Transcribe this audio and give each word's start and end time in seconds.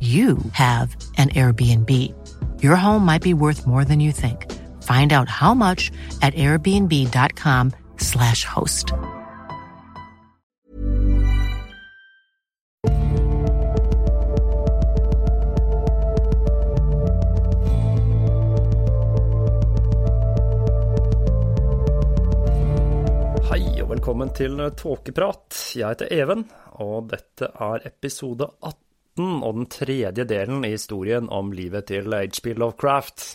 you 0.00 0.38
have 0.52 0.96
an 1.18 1.28
Airbnb. 1.30 1.90
Your 2.62 2.76
home 2.76 3.04
might 3.04 3.22
be 3.22 3.34
worth 3.34 3.66
more 3.66 3.84
than 3.84 3.98
you 4.00 4.12
think. 4.12 4.50
Find 4.82 5.12
out 5.12 5.28
how 5.28 5.52
much 5.52 5.90
at 6.22 6.32
airbnb.com/slash 6.34 8.44
host. 8.44 8.92
Hei 23.50 23.82
og 23.82 23.90
velkommen 23.90 24.30
til 24.32 24.70
Tåkeprat. 24.76 25.74
Jeg 25.76 25.88
heter 25.88 26.06
Even, 26.10 26.50
og 26.72 27.10
dette 27.10 27.44
er 27.44 27.78
episode 27.84 28.50
18 28.62 28.89
og 29.40 29.58
den 29.58 29.68
tredje 29.70 30.24
delen 30.28 30.64
i 30.66 30.72
historien 30.74 31.28
om 31.32 31.52
livet 31.56 31.88
til 31.90 32.10
H.P. 32.12 32.54
Lovecraft. 32.58 33.26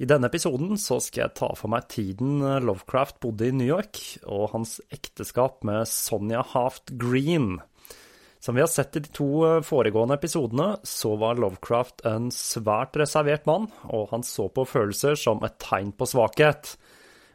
I 0.00 0.08
denne 0.08 0.30
episoden 0.30 0.78
så 0.80 0.96
skal 1.04 1.26
jeg 1.26 1.36
ta 1.40 1.50
for 1.58 1.68
meg 1.72 1.88
tiden 1.92 2.38
Lovecraft 2.64 3.18
bodde 3.20 3.50
i 3.50 3.56
New 3.56 3.68
York, 3.68 4.00
og 4.24 4.54
hans 4.54 4.78
ekteskap 4.94 5.60
med 5.68 5.84
Sonja 5.90 6.40
Haft 6.54 6.94
Green. 7.00 7.58
Som 8.40 8.56
vi 8.56 8.62
har 8.64 8.70
sett 8.72 8.96
i 8.96 9.02
de 9.04 9.10
to 9.12 9.28
foregående 9.66 10.16
episodene, 10.16 10.70
så 10.88 11.12
var 11.20 11.36
Lovecraft 11.36 12.06
en 12.08 12.30
svært 12.32 12.96
reservert 12.96 13.44
mann, 13.44 13.68
og 13.92 14.08
han 14.14 14.24
så 14.24 14.48
på 14.48 14.64
følelser 14.64 15.20
som 15.20 15.44
et 15.44 15.58
tegn 15.60 15.92
på 15.92 16.08
svakhet. 16.08 16.78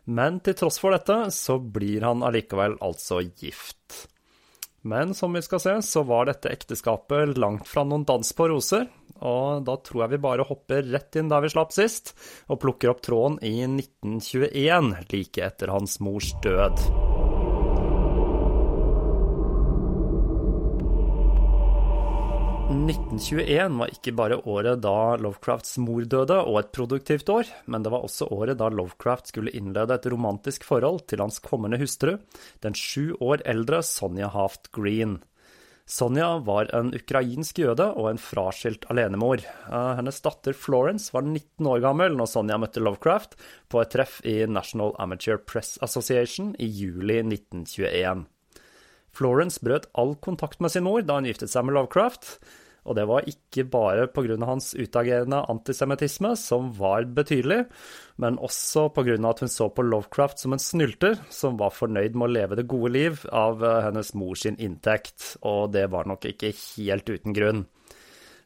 Men 0.10 0.42
til 0.42 0.58
tross 0.58 0.82
for 0.82 0.98
dette, 0.98 1.20
så 1.34 1.60
blir 1.60 2.06
han 2.06 2.26
allikevel 2.26 2.80
altså 2.86 3.22
gift. 3.26 4.08
Men 4.86 5.16
som 5.18 5.34
vi 5.34 5.42
skal 5.42 5.60
se, 5.64 5.74
så 5.82 6.04
var 6.06 6.28
dette 6.30 6.52
ekteskapet 6.54 7.40
langt 7.42 7.66
fra 7.66 7.82
noen 7.88 8.06
dans 8.06 8.30
på 8.38 8.50
roser, 8.52 8.86
og 9.18 9.66
da 9.66 9.80
tror 9.82 10.04
jeg 10.04 10.14
vi 10.14 10.22
bare 10.28 10.46
hopper 10.46 10.86
rett 10.94 11.18
inn 11.18 11.32
der 11.32 11.42
vi 11.42 11.50
slapp 11.56 11.74
sist, 11.74 12.14
og 12.54 12.62
plukker 12.62 12.94
opp 12.94 13.02
tråden 13.06 13.40
i 13.42 13.58
1921, 13.66 14.94
like 15.10 15.50
etter 15.50 15.74
hans 15.74 15.98
mors 16.06 16.36
død. 16.46 17.15
«1921 22.76 23.78
var 23.80 23.92
ikke 23.94 24.12
bare 24.12 24.38
året 24.44 24.82
da 24.84 25.16
Lovecrafts 25.24 25.78
mor 25.80 26.04
døde 26.12 26.36
og 26.44 26.58
et 26.60 26.74
produktivt 26.76 27.30
år, 27.32 27.48
men 27.72 27.86
det 27.86 27.92
var 27.94 28.04
også 28.04 28.28
året 28.36 28.60
da 28.60 28.68
Lovecraft 28.68 29.32
skulle 29.32 29.54
innlede 29.56 29.96
et 29.96 30.08
romantisk 30.12 30.66
forhold 30.68 31.06
til 31.08 31.24
hans 31.24 31.40
kommende 31.40 31.80
hustru, 31.80 32.18
den 32.66 32.76
sju 32.76 33.16
år 33.24 33.46
eldre 33.48 33.80
Sonja 33.86 34.28
Haft 34.34 34.74
Green. 34.76 35.22
Sonja 35.88 36.28
var 36.44 36.68
en 36.76 36.92
ukrainsk 36.98 37.62
jøde 37.64 37.88
og 37.94 38.10
en 38.10 38.20
fraskilt 38.20 38.88
alenemor. 38.92 39.46
Hennes 39.70 40.20
datter 40.26 40.58
Florence 40.58 41.14
var 41.16 41.24
19 41.24 41.72
år 41.72 41.84
gammel 41.86 42.20
når 42.20 42.32
Sonja 42.34 42.60
møtte 42.60 42.84
Lovecraft 42.84 43.38
på 43.72 43.86
et 43.86 43.94
treff 43.96 44.20
i 44.28 44.42
National 44.52 44.92
Amateur 45.00 45.40
Press 45.40 45.78
Association 45.86 46.56
i 46.60 46.68
juli 46.68 47.22
1921. 47.24 48.26
Florence 49.16 49.64
brøt 49.64 49.88
all 49.96 50.18
kontakt 50.20 50.60
med 50.60 50.74
sin 50.74 50.84
mor 50.84 51.06
da 51.06 51.22
hun 51.22 51.30
giftet 51.30 51.54
seg 51.54 51.70
med 51.70 51.78
Lovecraft, 51.78 52.36
og 52.86 52.98
det 52.98 53.06
var 53.10 53.28
ikke 53.30 53.66
bare 53.74 54.08
pga. 54.14 54.38
hans 54.46 54.74
utagerende 54.78 55.44
antisemittisme, 55.50 56.36
som 56.38 56.72
var 56.78 57.06
betydelig, 57.06 57.66
men 58.18 58.38
også 58.38 58.90
pga. 58.94 59.18
at 59.30 59.40
hun 59.40 59.50
så 59.50 59.70
på 59.70 59.82
Lovecraft 59.82 60.40
som 60.40 60.54
en 60.54 60.60
snylter 60.60 61.20
som 61.30 61.58
var 61.58 61.74
fornøyd 61.74 62.16
med 62.16 62.30
å 62.30 62.34
leve 62.34 62.56
det 62.56 62.68
gode 62.68 62.92
liv 62.94 63.26
av 63.32 63.62
hennes 63.62 64.14
mors 64.14 64.46
inntekt, 64.46 65.38
og 65.42 65.74
det 65.74 65.90
var 65.92 66.06
nok 66.06 66.26
ikke 66.26 66.54
helt 66.54 67.10
uten 67.10 67.34
grunn. 67.34 67.66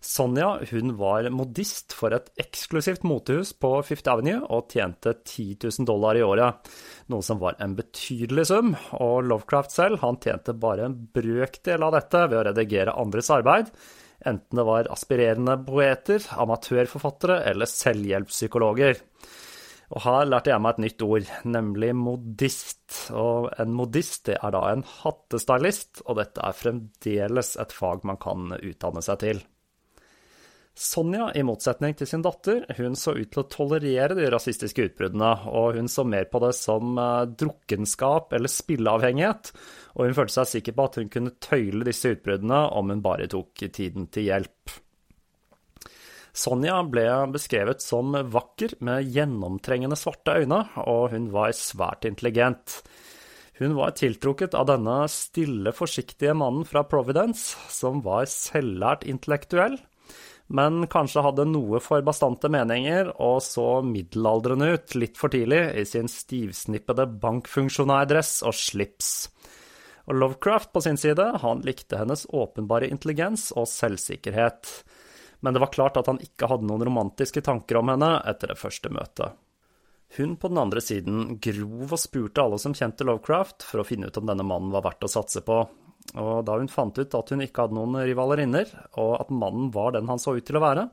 Sonja 0.01 0.59
hun 0.71 0.93
var 0.95 1.27
modist 1.29 1.91
for 1.91 2.15
et 2.15 2.29
eksklusivt 2.39 3.03
motehus 3.03 3.51
på 3.51 3.73
Fifth 3.83 4.07
Avenue 4.07 4.45
og 4.47 4.71
tjente 4.71 5.11
10 5.17 5.57
000 5.65 5.87
dollar 5.89 6.15
i 6.15 6.23
året, 6.23 6.69
noe 7.11 7.25
som 7.25 7.41
var 7.41 7.57
en 7.59 7.75
betydelig 7.75 8.47
sum, 8.47 8.77
og 8.95 9.27
Lovecraft 9.27 9.75
selv 9.75 9.99
han 10.05 10.19
tjente 10.23 10.55
bare 10.55 10.87
en 10.87 10.95
brøkdel 10.95 11.83
av 11.83 11.97
dette 11.97 12.23
ved 12.29 12.39
å 12.39 12.45
redigere 12.47 12.95
andres 12.95 13.31
arbeid, 13.35 13.73
enten 14.27 14.59
det 14.59 14.65
var 14.67 14.89
aspirerende 14.91 15.55
poeter, 15.67 16.23
amatørforfattere 16.39 17.43
eller 17.51 17.69
selvhjelpspsykologer. 17.69 19.03
Og 19.89 20.03
her 20.05 20.27
lærte 20.29 20.51
jeg 20.51 20.61
meg 20.61 20.75
et 20.75 20.83
nytt 20.85 21.05
ord, 21.05 21.29
nemlig 21.49 21.93
modist. 21.97 22.83
Og 23.09 23.49
en 23.57 23.71
modist 23.73 24.27
det 24.29 24.37
er 24.37 24.53
da 24.53 24.65
en 24.69 24.83
hattestylist, 24.85 26.03
og 26.05 26.19
dette 26.21 26.43
er 26.45 26.57
fremdeles 26.57 27.55
et 27.61 27.73
fag 27.73 28.05
man 28.05 28.19
kan 28.21 28.53
utdanne 28.59 29.01
seg 29.05 29.23
til. 29.23 29.41
Sonja, 30.79 31.25
i 31.35 31.41
motsetning 31.43 31.91
til 31.99 32.07
sin 32.07 32.21
datter, 32.23 32.61
hun 32.77 32.93
så 32.95 33.11
ut 33.17 33.27
til 33.33 33.41
å 33.41 33.49
tolerere 33.51 34.15
de 34.15 34.29
rasistiske 34.31 34.85
utbruddene, 34.87 35.33
og 35.51 35.75
hun 35.75 35.89
så 35.91 36.05
mer 36.07 36.29
på 36.31 36.39
det 36.39 36.53
som 36.55 36.95
drukkenskap 37.35 38.31
eller 38.37 38.51
spilleavhengighet, 38.53 39.51
og 39.97 40.07
hun 40.07 40.15
følte 40.15 40.37
seg 40.37 40.51
sikker 40.53 40.77
på 40.77 40.85
at 40.87 40.99
hun 41.01 41.11
kunne 41.11 41.35
tøyle 41.43 41.83
disse 41.83 42.13
utbruddene 42.15 42.61
om 42.79 42.93
hun 42.93 43.03
bare 43.03 43.27
tok 43.27 43.65
tiden 43.75 44.07
til 44.07 44.29
hjelp. 44.29 44.77
Sonja 46.39 46.79
ble 46.87 47.05
beskrevet 47.35 47.83
som 47.83 48.15
vakker 48.31 48.77
med 48.85 49.11
gjennomtrengende 49.11 49.99
svarte 49.99 50.39
øyne, 50.39 50.63
og 50.79 51.09
hun 51.11 51.27
var 51.35 51.51
svært 51.59 52.07
intelligent. 52.07 52.79
Hun 53.59 53.75
var 53.75 53.97
tiltrukket 53.99 54.55
av 54.55 54.71
denne 54.71 55.01
stille, 55.11 55.75
forsiktige 55.75 56.31
mannen 56.39 56.63
fra 56.63 56.87
Providence, 56.87 57.59
som 57.67 57.99
var 58.05 58.31
selvlært 58.31 59.03
intellektuell, 59.03 59.75
men 60.49 60.87
kanskje 60.89 61.21
hadde 61.21 61.45
noe 61.45 61.79
for 61.83 62.01
bastante 62.05 62.49
meninger 62.49 63.11
og 63.21 63.37
så 63.45 63.81
middelaldrende 63.85 64.71
ut 64.73 64.95
litt 64.97 65.19
for 65.19 65.29
tidlig 65.33 65.61
i 65.77 65.83
sin 65.85 66.09
stivsnippede 66.09 67.05
bankfunksjonærdress 67.21 68.39
og 68.49 68.57
slips. 68.57 69.11
Og 70.09 70.17
Lovecraft 70.17 70.71
på 70.73 70.81
sin 70.81 70.97
side, 70.97 71.27
han 71.43 71.61
likte 71.61 71.99
hennes 71.99 72.25
åpenbare 72.33 72.89
intelligens 72.89 73.51
og 73.53 73.69
selvsikkerhet, 73.69 74.71
men 75.45 75.53
det 75.53 75.61
var 75.61 75.73
klart 75.75 75.99
at 76.01 76.09
han 76.09 76.21
ikke 76.23 76.49
hadde 76.49 76.65
noen 76.65 76.87
romantiske 76.87 77.43
tanker 77.45 77.77
om 77.79 77.93
henne 77.93 78.15
etter 78.27 78.49
det 78.49 78.57
første 78.59 78.89
møtet. 78.89 79.37
Hun 80.17 80.33
på 80.41 80.49
den 80.49 80.57
andre 80.57 80.81
siden 80.81 81.37
grov 81.37 81.93
og 81.93 82.01
spurte 82.01 82.41
alle 82.41 82.57
som 82.57 82.73
kjente 82.73 83.05
Lovecraft, 83.05 83.61
for 83.61 83.83
å 83.83 83.85
finne 83.85 84.09
ut 84.09 84.17
om 84.17 84.25
denne 84.25 84.45
mannen 84.47 84.73
var 84.73 84.87
verdt 84.87 85.05
å 85.05 85.11
satse 85.11 85.45
på, 85.45 85.61
Og 86.17 86.41
da 86.47 86.55
hun 86.57 86.69
fant 86.71 86.97
ut 86.97 87.13
at 87.13 87.29
hun 87.29 87.43
ikke 87.43 87.65
hadde 87.65 87.75
noen 87.77 87.99
rivalerinner, 88.01 88.69
og 88.97 89.11
at 89.19 89.29
mannen 89.29 89.67
var 89.73 89.93
den 89.93 90.09
han 90.09 90.21
så 90.21 90.33
ut 90.33 90.45
til 90.47 90.57
å 90.57 90.63
være, 90.63 90.87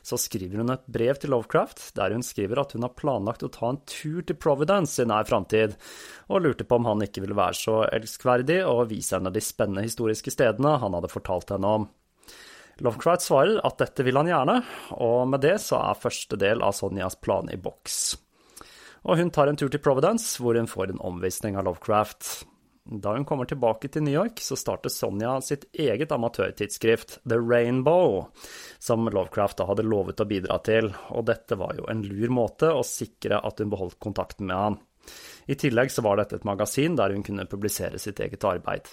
så 0.00 0.16
skriver 0.16 0.62
hun 0.62 0.72
et 0.72 0.86
brev 0.88 1.18
til 1.20 1.34
Lovecraft 1.34 1.90
der 1.98 2.14
hun 2.16 2.24
skriver 2.24 2.62
at 2.62 2.72
hun 2.72 2.86
har 2.86 2.94
planlagt 2.96 3.44
å 3.44 3.50
ta 3.52 3.68
en 3.68 3.82
tur 3.84 4.22
til 4.24 4.38
Providence 4.40 5.02
i 5.02 5.08
nær 5.08 5.28
framtid, 5.28 5.76
og 6.32 6.46
lurte 6.46 6.64
på 6.64 6.78
om 6.78 6.88
han 6.88 7.04
ikke 7.04 7.24
ville 7.24 7.36
være 7.36 7.58
så 7.58 7.82
elskverdig 7.90 8.62
og 8.64 8.86
vise 8.94 9.18
henne 9.18 9.34
de 9.34 9.44
spennende 9.44 9.84
historiske 9.84 10.32
stedene 10.32 10.78
han 10.80 10.96
hadde 10.96 11.12
fortalt 11.12 11.52
henne 11.52 11.76
om. 11.80 11.90
Lovecraft 12.82 13.26
svarer 13.26 13.60
at 13.66 13.76
dette 13.82 14.06
vil 14.06 14.16
han 14.16 14.30
gjerne, 14.30 14.56
og 14.96 15.26
med 15.28 15.44
det 15.44 15.58
så 15.60 15.82
er 15.84 16.00
første 16.00 16.38
del 16.40 16.64
av 16.64 16.72
Sonjas 16.78 17.18
plan 17.20 17.50
i 17.52 17.60
boks. 17.60 17.98
Og 19.02 19.18
hun 19.18 19.30
tar 19.34 19.50
en 19.50 19.58
tur 19.58 19.68
til 19.68 19.82
Providence, 19.82 20.38
hvor 20.40 20.56
hun 20.56 20.70
får 20.70 20.94
en 20.94 21.04
omvisning 21.04 21.58
av 21.58 21.66
Lovecraft. 21.68 22.46
Da 22.84 23.12
hun 23.14 23.24
kommer 23.24 23.46
tilbake 23.46 23.88
til 23.88 24.02
New 24.02 24.14
York, 24.14 24.40
så 24.42 24.56
starter 24.58 24.90
Sonja 24.90 25.36
sitt 25.40 25.68
eget 25.72 26.10
amatørtidsskrift, 26.12 27.20
The 27.22 27.38
Rainbow, 27.38 28.26
som 28.82 29.06
Lovecraft 29.06 29.60
da 29.60 29.68
hadde 29.68 29.86
lovet 29.86 30.20
å 30.20 30.26
bidra 30.26 30.58
til, 30.66 30.90
og 31.14 31.28
dette 31.30 31.58
var 31.60 31.78
jo 31.78 31.86
en 31.90 32.02
lur 32.02 32.34
måte 32.34 32.72
å 32.74 32.82
sikre 32.86 33.38
at 33.38 33.62
hun 33.62 33.70
beholdt 33.70 34.00
kontakten 34.02 34.50
med 34.50 34.58
han. 34.58 34.80
I 35.46 35.54
tillegg 35.58 35.94
så 35.94 36.02
var 36.02 36.18
dette 36.18 36.40
et 36.40 36.46
magasin 36.46 36.98
der 36.98 37.14
hun 37.14 37.22
kunne 37.26 37.46
publisere 37.50 38.02
sitt 38.02 38.20
eget 38.22 38.44
arbeid. 38.46 38.90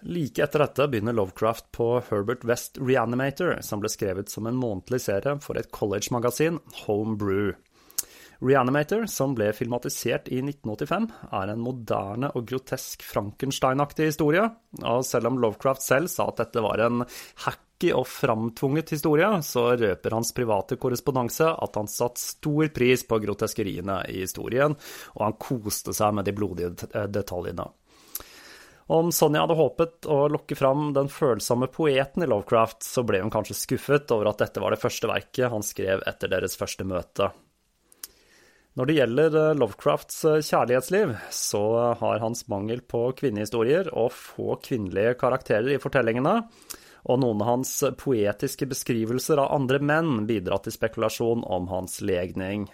Like 0.00 0.40
etter 0.40 0.64
dette 0.64 0.86
begynner 0.88 1.12
Lovecraft 1.12 1.66
på 1.76 1.90
Herbert 2.08 2.44
West 2.48 2.78
Reanimator, 2.80 3.58
som 3.60 3.82
ble 3.82 3.92
skrevet 3.92 4.32
som 4.32 4.48
en 4.48 4.56
månedlig 4.56 5.02
serie 5.04 5.36
for 5.44 5.60
et 5.60 5.68
college-magasin, 5.76 6.56
Homebrew. 6.86 7.52
Reanimator, 8.40 9.04
som 9.06 9.34
ble 9.36 9.50
filmatisert 9.52 10.30
i 10.32 10.38
1985, 10.40 11.08
er 11.36 11.50
en 11.52 11.60
moderne 11.60 12.30
og 12.32 12.46
grotesk 12.48 13.02
Frankenstein-aktig 13.04 14.06
historie, 14.08 14.46
og 14.80 15.02
selv 15.04 15.28
om 15.28 15.40
Lovecraft 15.42 15.84
selv 15.84 16.08
sa 16.08 16.30
at 16.30 16.40
dette 16.40 16.62
var 16.64 16.80
en 16.80 17.02
hacky 17.44 17.90
og 17.92 18.06
framtvunget 18.08 18.94
historie, 18.96 19.28
så 19.44 19.66
røper 19.76 20.16
hans 20.16 20.32
private 20.36 20.78
korrespondanse 20.80 21.50
at 21.52 21.76
han 21.76 21.90
satte 21.92 22.22
stor 22.22 22.70
pris 22.72 23.04
på 23.04 23.18
groteskeriene 23.26 23.98
i 24.08 24.22
historien, 24.22 24.78
og 25.18 25.26
han 25.26 25.36
koste 25.36 25.92
seg 25.96 26.16
med 26.16 26.28
de 26.28 26.36
blodige 26.36 26.72
detaljene. 27.12 27.68
Om 28.90 29.12
Sonja 29.14 29.44
hadde 29.44 29.54
håpet 29.60 30.08
å 30.10 30.24
lokke 30.32 30.56
fram 30.58 30.88
den 30.96 31.12
følsomme 31.12 31.68
poeten 31.70 32.24
i 32.24 32.30
Lovecraft, 32.32 32.80
så 32.88 33.04
ble 33.06 33.20
hun 33.20 33.30
kanskje 33.30 33.60
skuffet 33.60 34.16
over 34.16 34.32
at 34.32 34.40
dette 34.40 34.64
var 34.64 34.72
det 34.74 34.80
første 34.80 35.12
verket 35.12 35.52
han 35.52 35.62
skrev 35.62 36.02
etter 36.08 36.32
deres 36.32 36.56
første 36.58 36.88
møte. 36.88 37.28
Når 38.78 38.86
det 38.86 38.94
gjelder 39.00 39.36
eh, 39.38 39.56
Lovecrafts 39.58 40.20
eh, 40.30 40.42
kjærlighetsliv, 40.46 41.16
så 41.34 41.62
har 41.98 42.22
hans 42.22 42.44
mangel 42.50 42.84
på 42.86 43.08
kvinnehistorier 43.18 43.90
og 43.90 44.12
få 44.14 44.60
kvinnelige 44.62 45.16
karakterer 45.18 45.72
i 45.74 45.80
fortellingene, 45.82 46.36
og 47.10 47.18
noen 47.18 47.42
av 47.42 47.48
hans 47.48 47.72
poetiske 47.98 48.68
beskrivelser 48.70 49.40
av 49.42 49.50
andre 49.56 49.80
menn 49.82 50.28
bidratt 50.28 50.68
til 50.68 50.76
spekulasjon 50.76 51.42
om 51.50 51.66
hans 51.72 51.98
legning. 52.06 52.68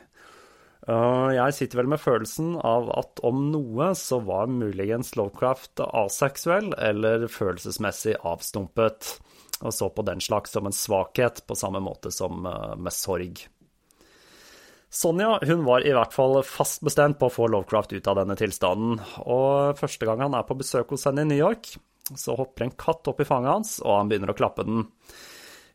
Eh, 0.84 1.30
jeg 1.38 1.56
sitter 1.56 1.80
vel 1.80 1.90
med 1.94 2.02
følelsen 2.02 2.58
av 2.60 2.92
at 2.92 3.24
om 3.24 3.46
noe 3.54 3.94
så 3.96 4.20
var 4.26 4.52
muligens 4.52 5.16
Lovecraft 5.16 5.80
aseksuell 5.88 6.74
eller 6.76 7.24
følelsesmessig 7.32 8.18
avstumpet, 8.20 9.14
og 9.64 9.72
så 9.72 9.88
på 9.88 10.04
den 10.04 10.20
slags 10.20 10.52
som 10.52 10.68
en 10.68 10.76
svakhet, 10.76 11.46
på 11.48 11.56
samme 11.56 11.80
måte 11.80 12.12
som 12.12 12.44
med 12.44 12.92
sorg. 12.92 13.46
Sonja 14.96 15.38
hun 15.44 15.64
var 15.66 15.84
i 15.84 15.92
hvert 15.92 16.14
fall 16.16 16.38
fast 16.46 16.80
bestemt 16.86 17.18
på 17.20 17.28
å 17.28 17.32
få 17.32 17.50
Lovecraft 17.52 17.92
ut 17.92 18.06
av 18.08 18.16
denne 18.16 18.36
tilstanden, 18.38 19.00
og 19.28 19.76
første 19.76 20.08
gang 20.08 20.22
han 20.24 20.36
er 20.38 20.46
på 20.48 20.56
besøk 20.56 20.94
hos 20.94 21.04
henne 21.04 21.26
i 21.26 21.28
New 21.28 21.40
York, 21.40 21.74
så 22.16 22.36
hopper 22.38 22.64
en 22.64 22.76
katt 22.80 23.10
opp 23.10 23.20
i 23.20 23.26
fanget 23.28 23.52
hans, 23.52 23.72
og 23.84 23.98
han 23.98 24.08
begynner 24.08 24.32
å 24.32 24.36
klappe 24.38 24.64
den. 24.64 24.86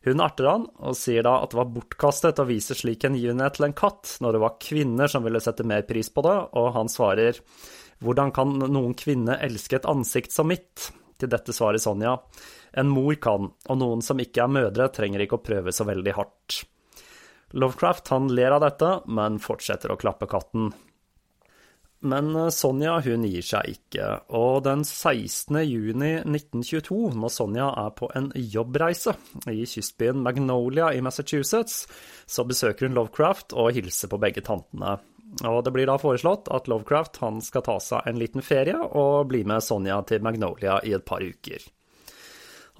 Hun 0.02 0.24
erter 0.24 0.48
han 0.50 0.64
og 0.82 0.96
sier 0.98 1.22
da 1.22 1.36
at 1.44 1.52
det 1.52 1.60
var 1.60 1.70
bortkastet 1.70 2.42
å 2.42 2.48
vise 2.48 2.74
slik 2.74 3.06
en 3.06 3.14
givende 3.14 3.46
til 3.54 3.68
en 3.68 3.76
katt, 3.78 4.16
når 4.24 4.34
det 4.34 4.42
var 4.42 4.58
kvinner 4.64 5.12
som 5.12 5.22
ville 5.22 5.42
sette 5.44 5.66
mer 5.70 5.86
pris 5.86 6.10
på 6.10 6.26
det, 6.26 6.34
og 6.58 6.72
han 6.74 6.90
svarer 6.90 7.38
hvordan 8.02 8.34
kan 8.34 8.58
noen 8.58 8.98
kvinne 8.98 9.38
elske 9.46 9.78
et 9.78 9.86
ansikt 9.86 10.34
som 10.34 10.50
mitt? 10.50 10.90
Til 11.22 11.30
dette 11.30 11.54
svarer 11.54 11.78
Sonja 11.78 12.16
en 12.74 12.90
mor 12.90 13.14
kan, 13.22 13.52
og 13.70 13.78
noen 13.78 14.02
som 14.02 14.18
ikke 14.18 14.42
er 14.42 14.50
mødre, 14.50 14.90
trenger 14.90 15.22
ikke 15.22 15.38
å 15.38 15.46
prøve 15.46 15.74
så 15.76 15.86
veldig 15.86 16.18
hardt. 16.18 16.64
Lovecraft 17.52 18.08
han 18.14 18.30
ler 18.32 18.56
av 18.56 18.64
dette, 18.64 18.94
men 19.12 19.40
fortsetter 19.42 19.92
å 19.92 19.98
klappe 20.00 20.28
katten. 20.30 20.72
Men 22.02 22.36
eh, 22.36 22.48
Sonja 22.48 22.96
hun 23.04 23.24
gir 23.28 23.44
seg 23.46 23.76
ikke, 23.76 24.06
og 24.34 24.64
den 24.66 24.82
16. 24.86 25.60
juni 25.62 26.12
1922, 26.24 27.12
når 27.14 27.30
Sonja 27.30 27.68
er 27.84 27.92
på 27.98 28.08
en 28.18 28.32
jobbreise 28.34 29.14
i 29.52 29.62
kystbyen 29.68 30.22
Magnolia 30.24 30.90
i 30.96 31.02
Massachusetts, 31.04 31.84
så 32.26 32.46
besøker 32.48 32.88
hun 32.88 32.98
Lovecraft 32.98 33.54
og 33.54 33.70
hilser 33.76 34.10
på 34.10 34.20
begge 34.22 34.42
tantene. 34.42 34.98
Og 35.48 35.62
Det 35.64 35.72
blir 35.72 35.88
da 35.88 35.96
foreslått 35.96 36.50
at 36.52 36.66
Lovecraft 36.68 37.22
han 37.22 37.38
skal 37.40 37.64
ta 37.64 37.78
seg 37.80 38.08
en 38.08 38.18
liten 38.20 38.44
ferie 38.44 38.76
og 38.76 39.30
bli 39.30 39.46
med 39.48 39.64
Sonja 39.64 40.02
til 40.08 40.26
Magnolia 40.26 40.80
i 40.84 40.92
et 40.98 41.06
par 41.06 41.22
uker. 41.24 41.62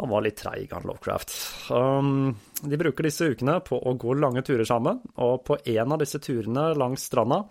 Han 0.00 0.10
var 0.10 0.24
litt 0.24 0.40
treig, 0.40 0.66
han 0.72 0.84
Lovecraft. 0.88 1.32
Um, 1.70 2.34
de 2.62 2.78
bruker 2.78 3.06
disse 3.08 3.26
ukene 3.32 3.58
på 3.66 3.78
å 3.78 3.94
gå 3.98 4.14
lange 4.18 4.44
turer 4.46 4.66
sammen, 4.68 5.00
og 5.18 5.42
på 5.48 5.58
en 5.74 5.94
av 5.94 6.00
disse 6.02 6.20
turene 6.22 6.70
langs 6.78 7.08
stranda, 7.08 7.42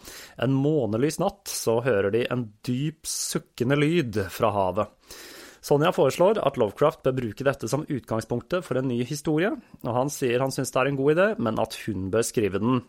en 0.42 0.56
månelys 0.56 1.20
natt, 1.22 1.44
så 1.52 1.80
hører 1.86 2.14
de 2.16 2.26
en 2.32 2.48
dyp, 2.66 3.04
sukkende 3.08 3.78
lyd 3.80 4.24
fra 4.32 4.54
havet. 4.56 5.20
Sonja 5.62 5.92
foreslår 5.94 6.40
at 6.42 6.58
Lovecraft 6.58 7.04
bør 7.06 7.18
bruke 7.20 7.46
dette 7.46 7.68
som 7.70 7.84
utgangspunktet 7.86 8.66
for 8.66 8.80
en 8.80 8.88
ny 8.90 9.04
historie, 9.06 9.52
og 9.84 9.94
han 9.94 10.10
sier 10.10 10.42
han 10.42 10.54
syns 10.54 10.74
det 10.74 10.82
er 10.82 10.90
en 10.90 10.98
god 10.98 11.14
idé, 11.14 11.28
men 11.38 11.62
at 11.62 11.78
hun 11.84 12.10
bør 12.14 12.26
skrive 12.26 12.62
den. 12.64 12.82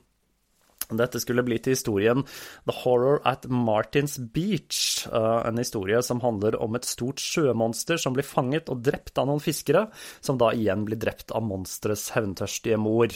Dette 1.01 1.21
skulle 1.23 1.45
bli 1.47 1.59
til 1.63 1.77
historien 1.77 2.25
The 2.69 2.77
Horror 2.83 3.21
at 3.29 3.49
Martins 3.51 4.19
Beach, 4.19 5.07
eh, 5.09 5.41
en 5.49 5.61
historie 5.61 6.03
som 6.03 6.23
handler 6.25 6.59
om 6.63 6.77
et 6.79 6.89
stort 6.89 7.23
sjømonster 7.23 8.01
som 8.01 8.17
blir 8.17 8.27
fanget 8.27 8.73
og 8.73 8.83
drept 8.87 9.19
av 9.19 9.29
noen 9.31 9.43
fiskere, 9.43 9.89
som 10.21 10.41
da 10.41 10.53
igjen 10.57 10.87
blir 10.89 11.01
drept 11.01 11.35
av 11.35 11.45
monsterets 11.47 12.11
hevntørstige 12.17 12.81
mor. 12.81 13.15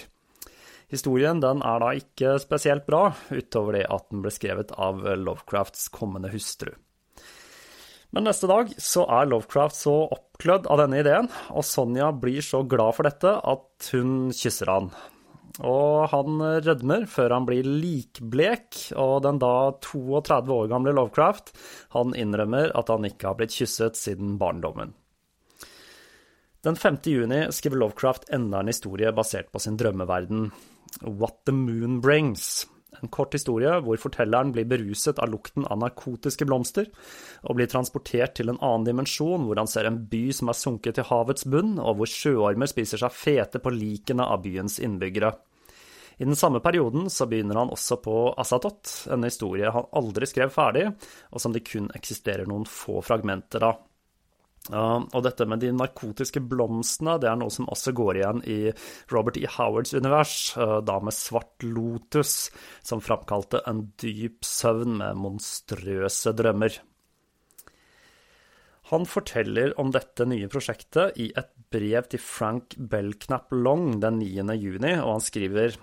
Historien 0.92 1.40
den 1.42 1.62
er 1.66 1.82
da 1.82 1.92
ikke 1.98 2.36
spesielt 2.38 2.86
bra, 2.86 3.10
utover 3.30 3.80
det 3.80 3.86
at 3.90 4.10
den 4.12 4.22
ble 4.22 4.30
skrevet 4.30 4.70
av 4.78 5.02
Lovecrafts 5.18 5.88
kommende 5.94 6.30
hustru. 6.30 6.70
Men 8.14 8.28
neste 8.28 8.48
dag 8.48 8.70
så 8.80 9.02
er 9.12 9.26
Lovecraft 9.28 9.76
så 9.76 9.96
oppglødd 10.14 10.68
av 10.70 10.80
denne 10.84 11.02
ideen, 11.02 11.26
og 11.50 11.66
Sonja 11.66 12.12
blir 12.16 12.44
så 12.44 12.62
glad 12.64 12.96
for 12.96 13.08
dette 13.08 13.34
at 13.42 13.90
hun 13.92 14.30
kysser 14.32 14.70
han. 14.72 14.88
Og 15.64 16.10
han 16.12 16.42
rødmer 16.66 17.06
før 17.08 17.32
han 17.32 17.46
blir 17.48 17.64
likblek, 17.64 18.92
og 19.00 19.22
den 19.24 19.40
da 19.40 19.72
32 19.80 20.52
år 20.52 20.70
gamle 20.72 20.92
Lovecraft, 20.96 21.54
han 21.96 22.12
innrømmer 22.18 22.74
at 22.76 22.92
han 22.92 23.08
ikke 23.08 23.30
har 23.30 23.38
blitt 23.40 23.56
kysset 23.56 23.96
siden 23.96 24.36
barndommen. 24.40 24.92
Den 26.66 26.76
5. 26.76 26.98
juni 27.06 27.44
skriver 27.54 27.78
Lovecraft 27.78 28.28
enda 28.34 28.60
en 28.60 28.72
historie 28.72 29.12
basert 29.14 29.52
på 29.54 29.62
sin 29.62 29.78
drømmeverden, 29.80 30.50
What 31.06 31.44
the 31.46 31.54
Moon 31.54 32.00
Brings. 32.02 32.66
En 33.02 33.12
kort 33.12 33.34
historie 33.36 33.72
hvor 33.84 34.00
fortelleren 34.00 34.52
blir 34.54 34.68
beruset 34.68 35.20
av 35.22 35.30
lukten 35.32 35.66
av 35.66 35.80
narkotiske 35.82 36.46
blomster, 36.48 36.88
og 37.44 37.58
blir 37.58 37.70
transportert 37.72 38.36
til 38.38 38.52
en 38.52 38.60
annen 38.60 38.86
dimensjon 38.88 39.48
hvor 39.48 39.60
han 39.60 39.70
ser 39.70 39.88
en 39.88 40.00
by 40.10 40.24
som 40.36 40.52
er 40.52 40.60
sunket 40.60 40.98
til 40.98 41.08
havets 41.10 41.48
bunn, 41.50 41.76
og 41.82 42.00
hvor 42.00 42.10
sjøormer 42.10 42.70
spiser 42.70 43.02
seg 43.02 43.14
fete 43.14 43.62
på 43.62 43.74
likene 43.74 44.26
av 44.26 44.42
byens 44.46 44.80
innbyggere. 44.82 45.34
I 46.16 46.24
den 46.24 46.36
samme 46.36 46.62
perioden 46.64 47.10
så 47.12 47.26
begynner 47.28 47.60
han 47.60 47.72
også 47.72 47.98
på 48.00 48.16
Asatot, 48.40 48.88
en 49.12 49.26
historie 49.28 49.68
han 49.72 49.90
aldri 49.92 50.28
skrev 50.28 50.54
ferdig, 50.54 50.86
og 51.32 51.42
som 51.42 51.52
det 51.52 51.66
kun 51.68 51.90
eksisterer 51.96 52.48
noen 52.48 52.64
få 52.64 53.02
fragmenter 53.04 53.68
av. 53.68 53.82
Og 54.74 55.20
dette 55.22 55.46
med 55.46 55.60
de 55.62 55.70
narkotiske 55.70 56.40
blomstene, 56.42 57.16
det 57.22 57.28
er 57.30 57.38
noe 57.38 57.52
som 57.54 57.68
også 57.70 57.92
går 57.94 58.18
igjen 58.18 58.42
i 58.50 58.58
Robert 59.12 59.38
E. 59.38 59.46
Howards 59.56 59.94
univers, 59.94 60.34
uh, 60.58 60.80
da 60.82 60.98
med 60.98 61.14
Svart 61.14 61.62
Lotus, 61.62 62.50
som 62.82 63.02
framkalte 63.04 63.62
en 63.70 63.84
dyp 64.02 64.42
søvn 64.46 64.98
med 64.98 65.22
monstrøse 65.22 66.34
drømmer. 66.34 66.80
Han 68.90 69.06
forteller 69.10 69.74
om 69.82 69.90
dette 69.94 70.26
nye 70.30 70.46
prosjektet 70.50 71.16
i 71.18 71.32
et 71.34 71.50
brev 71.74 72.06
til 72.10 72.22
Frank 72.22 72.76
Belknap 72.78 73.50
Long 73.54 73.96
den 74.02 74.20
9. 74.22 74.54
juni, 74.62 74.92
og 75.02 75.16
han 75.16 75.24
skriver 75.26 75.78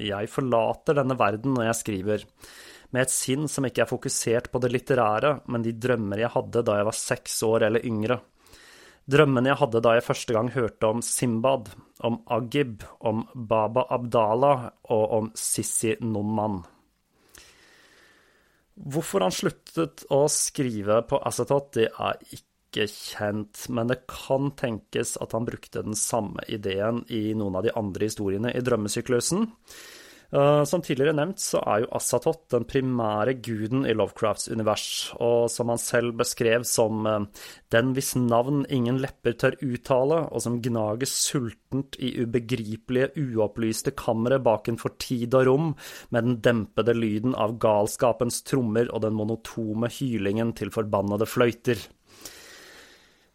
Jeg 0.00 0.28
forlater 0.32 0.96
denne 0.98 1.16
verden 1.16 1.56
når 1.56 1.70
jeg 1.70 1.80
skriver 1.80 2.26
med 2.94 3.08
et 3.08 3.12
sinn 3.12 3.48
som 3.50 3.66
ikke 3.66 3.82
er 3.82 3.90
fokusert 3.90 4.52
på 4.52 4.60
det 4.62 4.70
litterære, 4.70 5.40
men 5.50 5.64
de 5.66 5.74
drømmer 5.74 6.22
jeg 6.22 6.30
hadde 6.36 6.62
da 6.62 6.78
jeg 6.78 6.86
var 6.86 6.96
seks 6.98 7.40
år 7.46 7.66
eller 7.66 7.86
yngre. 7.88 8.20
Drømmene 9.10 9.50
jeg 9.50 9.60
hadde 9.60 9.82
da 9.84 9.96
jeg 9.98 10.06
første 10.06 10.36
gang 10.36 10.48
hørte 10.54 10.88
om 10.88 11.02
Simbad, 11.04 11.68
om 12.06 12.22
Agib, 12.32 12.86
om 13.04 13.26
Baba 13.34 13.84
Abdallah 13.92 14.70
og 14.94 15.04
om 15.18 15.28
Sissi 15.36 15.92
Noman. 16.00 16.62
Hvorfor 18.74 19.26
han 19.26 19.34
sluttet 19.34 20.06
å 20.10 20.24
skrive 20.32 21.02
på 21.06 21.20
Acetot, 21.28 21.68
det 21.76 21.90
er 21.92 22.16
ikke 22.32 22.88
kjent, 22.90 23.66
men 23.70 23.92
det 23.92 24.00
kan 24.10 24.48
tenkes 24.58 25.14
at 25.22 25.36
han 25.36 25.46
brukte 25.46 25.84
den 25.84 25.98
samme 25.98 26.42
ideen 26.48 27.04
i 27.12 27.36
noen 27.36 27.60
av 27.60 27.68
de 27.68 27.74
andre 27.76 28.08
historiene 28.08 28.54
i 28.56 28.64
drømmesyklusen. 28.64 29.46
Eh, 30.32 30.64
som 30.64 30.82
tidligere 30.82 31.14
nevnt 31.14 31.42
så 31.42 31.60
er 31.62 31.82
jo 31.84 31.90
Assatoth 31.94 32.48
den 32.54 32.64
primære 32.68 33.36
guden 33.44 33.84
i 33.86 33.94
Lovecrafts 33.94 34.48
univers, 34.50 34.86
og 35.22 35.50
som 35.52 35.70
han 35.70 35.80
selv 35.80 36.14
beskrev 36.18 36.64
som 36.68 37.06
eh, 37.06 37.26
den 37.74 37.92
hvis 37.94 38.14
navn 38.18 38.64
ingen 38.72 38.98
lepper 39.02 39.36
tør 39.38 39.58
uttale, 39.62 40.22
og 40.30 40.42
som 40.42 40.60
gnager 40.64 41.10
sultent 41.10 41.98
i 42.02 42.14
ubegripelige, 42.24 43.12
uopplyste 43.20 43.94
kamre 43.98 44.40
bakenfor 44.42 44.96
tid 45.02 45.34
og 45.38 45.48
rom, 45.50 45.74
med 46.10 46.28
den 46.28 46.40
dempede 46.44 46.96
lyden 46.96 47.36
av 47.38 47.58
galskapens 47.62 48.42
trommer 48.46 48.90
og 48.90 49.04
den 49.04 49.14
monotome 49.18 49.90
hylingen 49.92 50.54
til 50.56 50.72
forbannede 50.74 51.28
fløyter. 51.28 51.78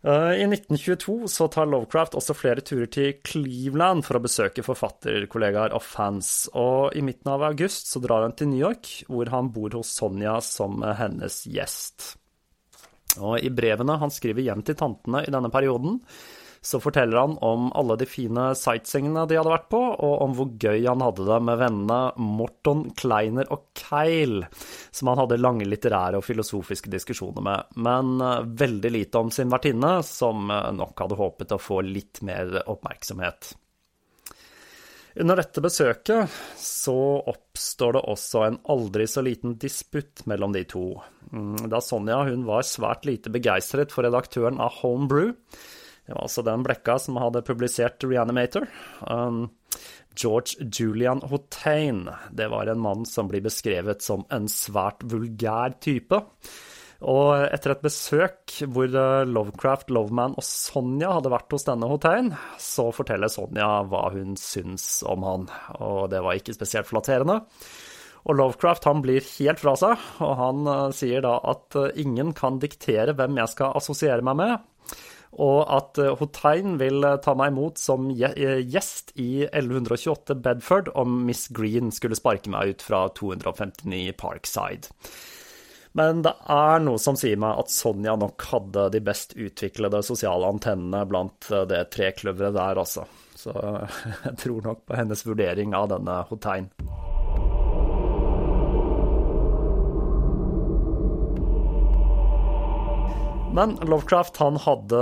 Eh, 0.03 0.33
I 0.41 0.47
1922 0.47 1.27
så 1.27 1.47
tar 1.51 1.67
Lovecraft 1.67 2.15
også 2.15 2.35
flere 2.37 2.63
turer 2.63 2.87
til 2.91 3.17
Cleveland 3.25 4.05
for 4.07 4.15
å 4.15 4.23
besøke 4.23 4.63
forfatterkollegaer 4.63 5.75
og 5.75 5.83
fans, 5.83 6.47
og 6.55 6.95
i 6.95 7.03
midten 7.03 7.33
av 7.33 7.43
august 7.49 7.91
så 7.91 7.99
drar 8.03 8.23
han 8.23 8.35
til 8.39 8.51
New 8.53 8.61
York, 8.63 8.93
hvor 9.11 9.31
han 9.33 9.51
bor 9.55 9.75
hos 9.75 9.91
Sonja 9.99 10.37
som 10.45 10.79
hennes 11.01 11.41
gjest. 11.51 12.13
Og 13.19 13.41
I 13.43 13.51
brevene 13.51 13.97
han 13.99 14.13
skriver 14.13 14.45
hjem 14.45 14.63
til 14.63 14.77
tantene 14.79 15.25
i 15.25 15.33
denne 15.33 15.51
perioden, 15.51 15.99
så 16.61 16.79
forteller 16.83 17.17
han 17.17 17.37
om 17.45 17.69
alle 17.77 17.95
de 17.99 18.07
fine 18.09 18.49
sightseeingene 18.57 19.25
de 19.29 19.37
hadde 19.39 19.53
vært 19.53 19.69
på, 19.71 19.79
og 19.79 20.15
om 20.25 20.35
hvor 20.37 20.51
gøy 20.59 20.83
han 20.87 21.03
hadde 21.03 21.27
det 21.29 21.39
med 21.47 21.61
vennene 21.61 21.99
Morton, 22.39 22.83
Kleiner 22.99 23.47
og 23.55 23.69
Keil, 23.79 24.43
som 24.91 25.11
han 25.11 25.23
hadde 25.23 25.39
lange 25.39 25.67
litterære 25.69 26.19
og 26.19 26.27
filosofiske 26.27 26.91
diskusjoner 26.91 27.45
med, 27.45 27.79
men 27.79 28.19
eh, 28.25 28.43
veldig 28.65 28.93
lite 28.95 29.23
om 29.23 29.31
sin 29.33 29.51
vertinne, 29.51 29.99
som 30.05 30.51
eh, 30.51 30.69
nok 30.75 31.05
hadde 31.05 31.19
håpet 31.19 31.55
å 31.55 31.63
få 31.63 31.81
litt 31.87 32.23
mer 32.27 32.61
oppmerksomhet. 32.65 33.53
Under 35.19 35.39
dette 35.39 35.61
besøket 35.63 36.35
så 36.61 36.99
oppstår 37.27 37.97
det 37.97 38.03
også 38.11 38.43
en 38.45 38.59
aldri 38.71 39.07
så 39.09 39.23
liten 39.25 39.57
disputt 39.59 40.23
mellom 40.29 40.53
de 40.53 40.61
to. 40.69 40.85
Mm, 41.33 41.65
da 41.71 41.81
Sonja 41.83 42.21
hun 42.29 42.45
var 42.47 42.67
svært 42.67 43.07
lite 43.09 43.31
begeistret 43.33 43.91
for 43.91 44.05
redaktøren 44.07 44.61
av 44.61 44.79
Homebrew, 44.79 45.33
det 46.09 46.15
var 46.15 46.25
altså 46.25 46.41
den 46.41 46.63
blekka 46.65 46.95
som 46.97 47.17
hadde 47.21 47.43
publisert 47.45 48.01
Reanimator. 48.01 48.63
Um, 49.05 49.43
George 50.17 50.65
Julian 50.73 51.21
Hotain, 51.29 52.07
det 52.33 52.47
var 52.49 52.65
en 52.65 52.81
mann 52.81 53.05
som 53.05 53.27
blir 53.29 53.43
beskrevet 53.45 54.01
som 54.01 54.23
en 54.33 54.47
svært 54.49 55.05
vulgær 55.05 55.75
type. 55.77 56.17
Og 57.05 57.45
etter 57.45 57.75
et 57.75 57.83
besøk 57.85 58.55
hvor 58.73 58.89
uh, 58.89 59.21
Lovecraft, 59.29 59.93
Loveman 59.93 60.33
og 60.33 60.47
Sonja 60.47 61.13
hadde 61.19 61.31
vært 61.31 61.53
hos 61.53 61.67
denne 61.69 61.91
Hotein, 61.91 62.33
så 62.57 62.87
forteller 62.95 63.29
Sonja 63.29 63.69
hva 63.85 64.07
hun 64.15 64.33
syns 64.33 65.03
om 65.05 65.27
han, 65.29 65.45
og 65.77 66.09
det 66.09 66.23
var 66.25 66.41
ikke 66.41 66.57
spesielt 66.57 66.89
flatterende. 66.89 67.37
Og 68.25 68.33
Lovecraft 68.35 68.89
han 68.89 69.05
blir 69.05 69.21
helt 69.37 69.61
fra 69.61 69.77
seg, 69.77 70.09
og 70.25 70.35
han 70.41 70.65
uh, 70.65 70.89
sier 70.89 71.21
da 71.23 71.37
at 71.53 71.77
uh, 71.77 71.87
ingen 72.01 72.33
kan 72.33 72.57
diktere 72.65 73.13
hvem 73.13 73.37
jeg 73.43 73.53
skal 73.53 73.77
assosiere 73.77 74.25
meg 74.25 74.41
med, 74.41 74.57
og 75.37 75.59
at 75.69 75.99
eh, 76.01 76.15
Hotein 76.17 76.77
vil 76.81 77.03
eh, 77.05 77.19
ta 77.21 77.35
meg 77.37 77.53
imot 77.53 77.81
som 77.81 78.09
eh, 78.09 78.61
gjest 78.65 79.13
i 79.21 79.45
1128 79.45 80.39
Bedford 80.41 80.89
om 80.97 81.21
Miss 81.27 81.47
Green 81.53 81.93
skulle 81.93 82.17
sparke 82.17 82.49
meg 82.49 82.73
ut 82.73 82.85
fra 82.85 83.05
259 83.19 84.15
Parkside. 84.17 84.89
Men 85.97 86.23
det 86.25 86.33
er 86.53 86.81
noe 86.85 87.01
som 87.01 87.17
sier 87.17 87.37
meg 87.41 87.61
at 87.61 87.73
Sonja 87.73 88.13
nok 88.17 88.45
hadde 88.51 88.89
de 88.93 89.01
best 89.03 89.33
utviklede 89.37 90.03
sosiale 90.05 90.49
antennene 90.49 91.01
blant 91.09 91.49
det 91.69 91.81
trekløveret 91.95 92.53
der, 92.55 92.81
altså. 92.81 93.07
Så 93.37 93.53
jeg 94.27 94.35
tror 94.45 94.65
nok 94.65 94.85
på 94.85 94.99
hennes 94.99 95.25
vurdering 95.25 95.73
av 95.77 95.89
denne 95.93 96.21
Hotein. 96.29 96.69
Men 103.53 103.75
Lovecraft 103.81 104.37
han 104.37 104.59
hadde 104.61 104.99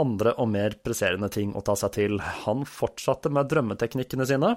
andre 0.00 0.32
og 0.40 0.48
mer 0.50 0.72
presserende 0.84 1.28
ting 1.32 1.52
å 1.52 1.60
ta 1.64 1.74
seg 1.76 1.92
til. 1.98 2.20
Han 2.46 2.64
fortsatte 2.64 3.28
med 3.32 3.50
drømmeteknikkene 3.52 4.26
sine. 4.28 4.54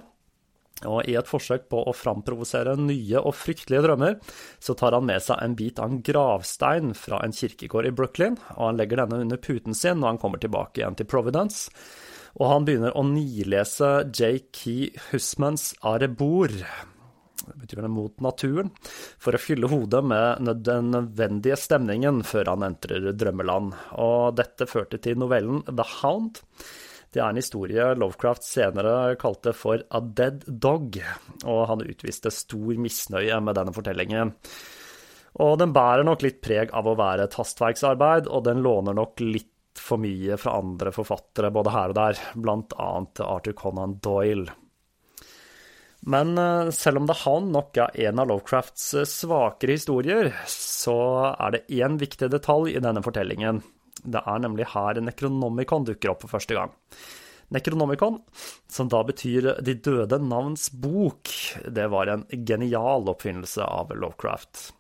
Og 0.88 1.07
i 1.07 1.15
et 1.19 1.27
forsøk 1.29 1.67
på 1.71 1.81
å 1.83 1.93
framprovosere 1.95 2.73
nye 2.79 3.19
og 3.19 3.35
fryktelige 3.38 3.83
drømmer, 3.85 4.15
så 4.63 4.75
tar 4.79 4.95
han 4.95 5.05
med 5.07 5.21
seg 5.23 5.43
en 5.43 5.57
bit 5.59 5.79
av 5.79 5.91
en 5.91 6.01
gravstein 6.07 6.95
fra 6.97 7.19
en 7.23 7.35
kirkegård 7.35 7.91
i 7.91 7.93
Brooklyn, 7.95 8.39
og 8.55 8.63
han 8.71 8.79
legger 8.79 9.03
denne 9.03 9.21
under 9.27 9.43
puten 9.43 9.77
sin 9.77 10.01
når 10.01 10.15
han 10.15 10.23
kommer 10.23 10.43
tilbake 10.43 10.81
igjen 10.81 10.97
til 11.00 11.09
Providence. 11.12 11.69
Og 12.39 12.50
han 12.50 12.65
begynner 12.65 12.95
å 12.97 13.05
nilese 13.05 13.91
J.K. 14.09 14.89
Husmans 15.12 15.71
Arebor, 15.85 16.55
det 17.47 17.57
betyr 17.62 17.81
vel 17.81 17.91
mot 17.93 18.23
naturen, 18.23 18.71
for 19.21 19.35
å 19.35 19.41
fylle 19.41 19.69
hodet 19.71 20.03
med 20.05 20.50
den 20.65 20.91
nødvendige 20.93 21.57
stemningen 21.59 22.23
før 22.27 22.53
han 22.53 22.65
entrer 22.69 23.12
drømmeland. 23.12 23.73
Og 24.03 24.33
dette 24.39 24.67
førte 24.69 25.01
til 25.03 25.19
novellen 25.21 25.63
The 25.69 25.85
Hound. 26.00 26.41
Det 27.13 27.21
er 27.21 27.29
en 27.29 27.38
historie 27.38 27.91
Lovecraft 28.00 28.45
senere 28.47 29.15
kalte 29.21 29.53
for 29.53 29.83
A 29.93 30.01
Dead 30.01 30.47
Dog, 30.47 30.97
og 31.45 31.65
han 31.69 31.85
utviste 31.85 32.31
stor 32.33 32.79
misnøye 32.81 33.38
med 33.43 33.59
denne 33.59 33.75
fortellingen. 33.75 34.33
Og 35.43 35.55
den 35.62 35.73
bærer 35.73 36.05
nok 36.05 36.25
litt 36.25 36.41
preg 36.45 36.73
av 36.73 36.89
å 36.89 36.97
være 36.97 37.27
et 37.27 37.38
hastverksarbeid, 37.38 38.29
og 38.29 38.45
den 38.47 38.62
låner 38.65 38.97
nok 38.97 39.21
litt 39.25 39.50
for 39.77 40.01
mye 40.01 40.38
fra 40.38 40.57
andre 40.62 40.93
forfattere 40.93 41.53
både 41.53 41.73
her 41.73 41.93
og 41.93 41.97
der, 41.97 42.19
blant 42.38 42.75
annet 42.81 43.21
Arthur 43.25 43.57
Conan 43.57 43.97
Doyle. 44.01 44.50
Men 46.05 46.38
eh, 46.38 46.69
selv 46.75 47.00
om 47.01 47.07
The 47.07 47.15
Hound 47.24 47.53
nok 47.55 47.77
er 47.79 47.95
en 48.07 48.19
av 48.19 48.27
Lovecrafts 48.27 48.89
eh, 49.00 49.07
svakere 49.07 49.77
historier, 49.77 50.33
så 50.51 50.98
er 51.31 51.55
det 51.55 51.65
én 51.79 51.98
viktig 52.01 52.27
detalj 52.33 52.75
i 52.75 52.83
denne 52.83 53.03
fortellingen. 53.05 53.62
Det 54.03 54.19
er 54.27 54.43
nemlig 54.43 54.67
her 54.74 55.00
Necronomicon 55.00 55.88
dukker 55.88 56.12
opp 56.12 56.25
for 56.25 56.36
første 56.36 56.57
gang. 56.57 56.74
Necronomicon, 57.53 58.17
som 58.72 58.89
da 58.89 59.03
betyr 59.05 59.53
De 59.63 59.75
døde 59.86 60.17
navns 60.19 60.69
bok, 60.74 61.29
det 61.69 61.86
var 61.93 62.10
en 62.10 62.24
genial 62.31 63.07
oppfinnelse 63.12 63.63
av 63.63 63.93
Lovecraft. 63.95 64.72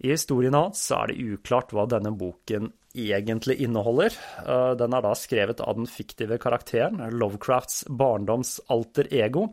I 0.00 0.14
historien 0.14 0.56
hans 0.56 0.86
er 0.96 1.10
det 1.10 1.20
uklart 1.20 1.74
hva 1.76 1.84
denne 1.90 2.14
boken 2.16 2.70
egentlig 2.94 3.60
inneholder. 3.62 4.14
Eh, 4.46 4.72
den 4.80 4.94
er 4.96 5.04
da 5.04 5.12
skrevet 5.18 5.62
av 5.62 5.78
den 5.78 5.88
fiktive 5.90 6.38
karakteren, 6.42 7.02
Lovecrafts 7.14 7.84
barndoms 7.88 8.58
alter 8.72 9.08
ego, 9.14 9.48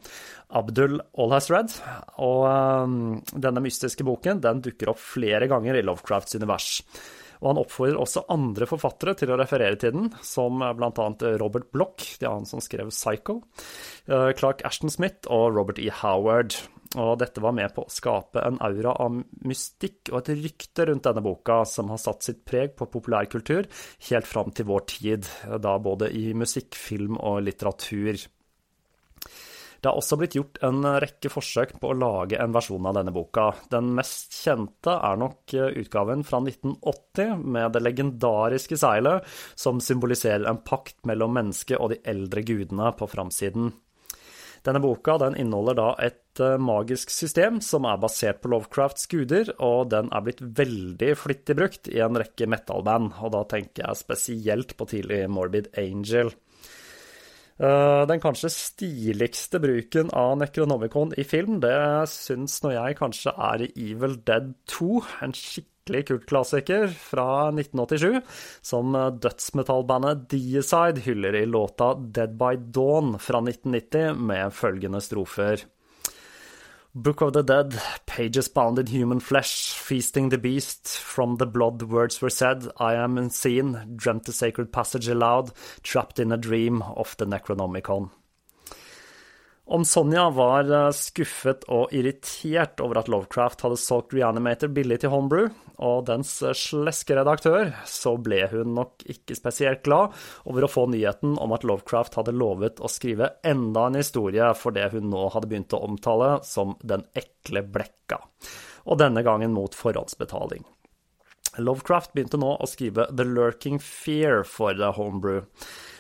Abdul 0.50 1.00
Olhasred. 1.14 1.76
Og 2.24 2.48
eh, 2.50 2.98
denne 3.48 3.64
mystiske 3.64 4.08
boken 4.08 4.42
den 4.44 4.64
dukker 4.66 4.94
opp 4.94 5.04
flere 5.04 5.50
ganger 5.52 5.78
i 5.78 5.86
Lovecrafts 5.86 6.38
univers. 6.40 6.82
Og 7.38 7.52
han 7.52 7.60
oppfordrer 7.62 8.00
også 8.02 8.26
andre 8.34 8.66
forfattere 8.70 9.14
til 9.18 9.30
å 9.30 9.38
referere 9.38 9.78
til 9.78 9.94
den, 9.94 10.08
som 10.26 10.58
bl.a. 10.58 11.10
Robert 11.38 11.70
Bloch, 11.74 12.16
det 12.18 12.26
er 12.26 12.34
han 12.34 12.50
som 12.50 12.64
skrev 12.64 12.90
Psycho, 12.90 13.44
eh, 14.10 14.32
Clark 14.38 14.66
Ashton 14.66 14.94
Smith 14.94 15.30
og 15.30 15.52
Robert 15.58 15.82
E. 15.82 15.92
Howard. 16.02 16.58
Og 16.98 17.18
dette 17.22 17.44
var 17.44 17.54
med 17.56 17.74
på 17.76 17.86
å 17.86 17.94
skape 17.94 18.42
en 18.42 18.58
aura 18.66 18.96
av 19.06 19.20
mystikk 19.48 20.12
og 20.12 20.22
et 20.22 20.34
rykte 20.40 20.88
rundt 20.90 21.06
denne 21.06 21.24
boka 21.26 21.62
som 21.70 21.92
har 21.94 22.02
satt 22.02 22.26
sitt 22.26 22.42
preg 22.48 22.74
på 22.78 22.90
populærkultur 22.90 23.70
helt 24.10 24.30
fram 24.30 24.50
til 24.56 24.70
vår 24.70 24.88
tid, 24.90 25.30
da 25.62 25.78
både 25.78 26.10
i 26.16 26.32
musikk, 26.38 26.76
film 26.78 27.20
og 27.20 27.44
litteratur. 27.46 28.26
Det 29.78 29.92
har 29.92 29.98
også 30.00 30.18
blitt 30.18 30.36
gjort 30.36 30.58
en 30.66 30.82
rekke 31.00 31.30
forsøk 31.30 31.76
på 31.82 31.92
å 31.92 31.98
lage 31.98 32.40
en 32.42 32.54
versjon 32.56 32.88
av 32.90 32.96
denne 32.98 33.14
boka. 33.14 33.52
Den 33.70 33.92
mest 33.98 34.34
kjente 34.34 34.96
er 34.98 35.20
nok 35.22 35.54
utgaven 35.54 36.26
fra 36.26 36.42
1980, 36.42 37.44
med 37.46 37.76
det 37.76 37.84
legendariske 37.86 38.80
seilet 38.82 39.28
som 39.54 39.82
symboliserer 39.84 40.50
en 40.50 40.64
pakt 40.66 40.98
mellom 41.08 41.38
mennesket 41.38 41.78
og 41.78 41.94
de 41.94 42.02
eldre 42.10 42.42
gudene 42.48 42.90
på 42.98 43.10
framsiden. 43.12 43.70
Denne 44.66 44.82
boka 44.84 45.18
den 45.22 45.38
inneholder 45.40 45.78
da 45.78 45.88
et 46.08 46.42
eh, 46.44 46.58
magisk 46.62 47.12
system 47.14 47.60
som 47.66 47.88
er 47.90 48.00
basert 48.02 48.42
på 48.42 48.52
Lovecrafts 48.54 49.10
guder, 49.12 49.54
og 49.64 49.92
den 49.94 50.10
er 50.14 50.26
blitt 50.26 50.42
veldig 50.42 51.14
flittig 51.20 51.58
brukt 51.60 51.92
i 51.92 52.02
en 52.04 52.20
rekke 52.20 52.50
metal-band, 52.50 53.16
og 53.22 53.34
da 53.36 53.46
tenker 53.50 53.86
jeg 53.86 54.02
spesielt 54.02 54.76
på 54.78 54.90
tidlig 54.90 55.24
Morbid 55.32 55.72
Angel. 55.78 56.34
Eh, 57.58 58.04
den 58.10 58.22
kanskje 58.22 58.52
stiligste 58.54 59.62
bruken 59.62 60.12
av 60.14 60.36
Necronomicon 60.42 61.16
i 61.18 61.26
film, 61.26 61.58
det 61.64 61.78
syns 62.12 62.60
når 62.66 62.78
jeg 62.78 63.00
kanskje 63.00 63.34
er 63.54 63.66
i 63.66 63.72
Evil 63.90 64.20
Dead 64.28 64.54
2, 64.70 64.92
en 65.26 65.34
skikkelig 65.34 65.77
skikkelig 65.88 66.08
kultklassiker 66.08 66.88
fra 66.88 67.50
1987, 67.50 68.22
som 68.62 68.94
dødsmetallbandet 69.22 70.28
Deicide 70.30 71.02
hyller 71.06 71.36
i 71.36 71.46
låta 71.46 71.94
Dead 71.96 72.36
by 72.38 72.58
Dawn 72.58 73.18
fra 73.20 73.40
1990, 73.40 74.16
med 74.20 74.54
følgende 74.54 75.02
strofer. 75.02 75.64
Book 76.94 77.22
of 77.22 77.34
the 77.34 77.44
Dead, 77.44 77.80
pages 78.06 78.50
bound 78.54 78.80
in 78.80 78.88
human 78.88 79.20
flesh, 79.20 79.76
feasting 79.76 80.30
the 80.30 80.38
beast, 80.38 80.98
from 80.98 81.38
the 81.38 81.46
blood 81.46 81.84
words 81.84 82.22
were 82.22 82.32
said, 82.32 82.68
I 82.80 82.96
am 82.96 83.18
unseen, 83.18 83.96
dreamt 83.96 84.26
the 84.26 84.34
sacred 84.34 84.72
passage 84.72 85.08
aloud, 85.08 85.52
trapped 85.84 86.20
in 86.20 86.32
a 86.32 86.38
dream 86.38 86.82
of 86.82 87.16
the 87.18 87.26
Necronomicon. 87.26 88.10
Om 89.70 89.86
Sonja 89.86 90.30
var 90.30 90.70
eh, 90.72 90.90
skuffet 90.96 91.66
og 91.68 91.92
irritert 91.92 92.80
over 92.80 93.02
at 93.02 93.10
Lovecraft 93.12 93.66
hadde 93.66 93.80
solgt 93.82 94.14
Reanimator 94.16 94.72
billig 94.72 95.02
til 95.02 95.12
Homebrew, 95.12 95.50
og 95.84 96.06
dens 96.08 96.38
eh, 96.40 96.56
sleske 96.56 97.18
redaktør, 97.18 97.74
så 97.84 98.14
ble 98.16 98.46
hun 98.54 98.72
nok 98.78 99.04
ikke 99.12 99.36
spesielt 99.36 99.84
glad 99.84 100.16
over 100.48 100.64
å 100.64 100.70
få 100.72 100.86
nyheten 100.94 101.36
om 101.44 101.52
at 101.52 101.68
Lovecraft 101.68 102.16
hadde 102.22 102.36
lovet 102.40 102.80
å 102.80 102.88
skrive 102.88 103.34
enda 103.44 103.90
en 103.90 104.00
historie 104.00 104.48
for 104.56 104.72
det 104.72 104.88
hun 104.96 105.12
nå 105.12 105.26
hadde 105.36 105.52
begynt 105.52 105.76
å 105.76 105.84
omtale 105.90 106.38
som 106.48 106.78
Den 106.80 107.04
ekle 107.12 107.66
blekka, 107.68 108.22
og 108.88 109.04
denne 109.04 109.26
gangen 109.28 109.52
mot 109.52 109.76
forhåndsbetaling. 109.76 110.64
Lovecraft 111.60 112.16
begynte 112.16 112.40
nå 112.40 112.56
å 112.56 112.72
skrive 112.72 113.10
The 113.12 113.28
Lurking 113.28 113.84
Fear 113.84 114.46
for 114.48 114.80
Homebrew. 114.96 115.44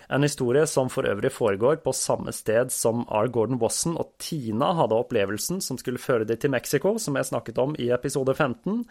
En 0.07 0.23
historie 0.23 0.63
som 0.67 0.87
for 0.91 1.07
øvrig 1.09 1.33
foregår 1.35 1.81
på 1.83 1.91
samme 1.95 2.31
sted 2.31 2.71
som 2.71 3.03
R. 3.11 3.27
Gordon 3.27 3.59
Wasson 3.59 3.97
og 3.99 4.13
Tina 4.23 4.71
hadde 4.77 4.95
opplevelsen 4.95 5.59
som 5.63 5.79
skulle 5.79 5.99
føre 5.99 6.27
dem 6.27 6.39
til 6.39 6.53
Mexico, 6.53 6.95
som 6.95 7.19
jeg 7.19 7.27
snakket 7.27 7.59
om 7.59 7.75
i 7.75 7.89
episode 7.91 8.31
15. 8.33 8.85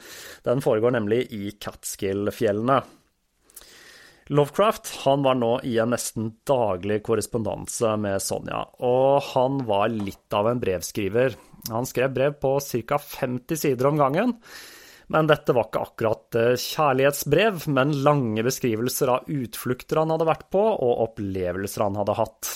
Den 0.45 0.61
foregår 0.65 0.93
nemlig 0.99 1.25
i 1.33 1.55
Catskill-fjellene. 1.57 2.83
Lovecraft 4.29 4.91
han 5.05 5.23
var 5.23 5.39
nå 5.39 5.53
i 5.65 5.77
en 5.79 5.93
nesten 5.95 6.33
daglig 6.49 6.99
korrespondanse 7.07 7.93
med 8.03 8.21
Sonja, 8.21 8.65
og 8.83 9.23
han 9.31 9.61
var 9.69 9.93
litt 9.95 10.35
av 10.35 10.51
en 10.51 10.61
brevskriver. 10.61 11.39
Han 11.71 11.87
skrev 11.87 12.13
brev 12.13 12.41
på 12.43 12.57
ca. 12.61 12.99
50 12.99 13.63
sider 13.63 13.89
om 13.89 14.03
gangen. 14.03 14.35
Men 15.13 15.29
dette 15.31 15.55
var 15.55 15.69
ikke 15.69 15.83
akkurat 15.87 16.39
eh, 16.39 16.55
kjærlighetsbrev, 16.59 17.67
men 17.71 17.95
lange 18.03 18.43
beskrivelser 18.47 19.13
av 19.13 19.29
utflukter 19.31 20.01
han 20.03 20.15
hadde 20.15 20.27
vært 20.27 20.49
på, 20.51 20.63
og 20.63 21.03
opplevelser 21.11 21.87
han 21.87 21.99
hadde 22.01 22.17
hatt. 22.19 22.55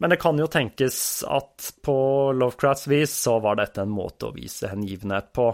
Men 0.00 0.14
det 0.14 0.20
kan 0.22 0.38
jo 0.40 0.48
tenkes 0.48 0.96
at 1.28 1.74
på 1.84 1.96
Lovecrafts 2.32 2.88
vis 2.88 3.12
så 3.26 3.36
var 3.44 3.58
dette 3.60 3.84
en 3.84 3.92
måte 3.92 4.30
å 4.30 4.32
vise 4.32 4.70
hengivenhet 4.72 5.28
på. 5.36 5.50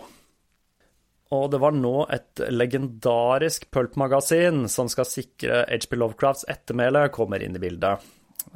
Og 1.34 1.48
det 1.50 1.58
var 1.58 1.74
nå 1.74 2.04
et 2.14 2.44
legendarisk 2.54 3.66
pulp-magasin 3.74 4.68
som 4.70 4.86
skal 4.92 5.08
sikre 5.10 5.64
HP 5.66 5.98
Lovecrafts 5.98 6.46
ettermæle, 6.52 7.08
kommer 7.10 7.42
inn 7.42 7.58
i 7.58 7.62
bildet. 7.66 8.06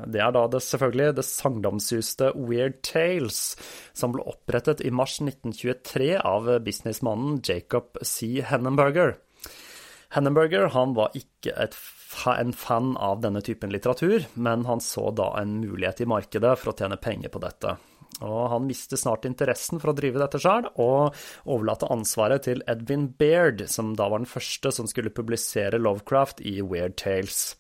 Det 0.07 0.21
er 0.23 0.33
da 0.35 0.47
det, 0.49 0.63
selvfølgelig 0.65 1.17
det 1.19 1.27
sagnomsuste 1.29 2.31
Weird 2.39 2.81
Tales, 2.87 3.57
som 3.93 4.15
ble 4.15 4.25
opprettet 4.31 4.83
i 4.85 4.93
mars 4.95 5.19
1923 5.21 6.15
av 6.19 6.49
businessmannen 6.65 7.41
Jacob 7.47 8.01
C. 8.03 8.41
Hennenberger. 8.47 9.17
Hennenberger 10.15 10.71
han 10.75 10.97
var 10.97 11.15
ikke 11.19 11.55
et, 11.55 11.77
en 12.33 12.55
fan 12.57 12.97
av 12.99 13.21
denne 13.23 13.43
typen 13.47 13.71
litteratur, 13.71 14.27
men 14.35 14.67
han 14.67 14.83
så 14.83 15.11
da 15.15 15.33
en 15.39 15.61
mulighet 15.63 16.03
i 16.03 16.11
markedet 16.11 16.57
for 16.59 16.73
å 16.73 16.77
tjene 16.79 16.99
penger 16.99 17.31
på 17.31 17.43
dette. 17.45 17.77
Og 18.21 18.51
han 18.53 18.67
mistet 18.67 19.01
snart 19.01 19.25
interessen 19.25 19.81
for 19.81 19.93
å 19.93 19.97
drive 19.97 20.21
dette 20.21 20.41
sjøl, 20.43 20.67
og 20.83 21.15
overlate 21.47 21.89
ansvaret 21.93 22.45
til 22.49 22.65
Edwin 22.69 23.09
Baird, 23.21 23.65
som 23.71 23.95
da 23.97 24.11
var 24.11 24.21
den 24.21 24.31
første 24.31 24.73
som 24.75 24.89
skulle 24.91 25.15
publisere 25.15 25.81
Lovecraft 25.81 26.43
i 26.43 26.59
Weird 26.61 26.99
Tales. 27.01 27.55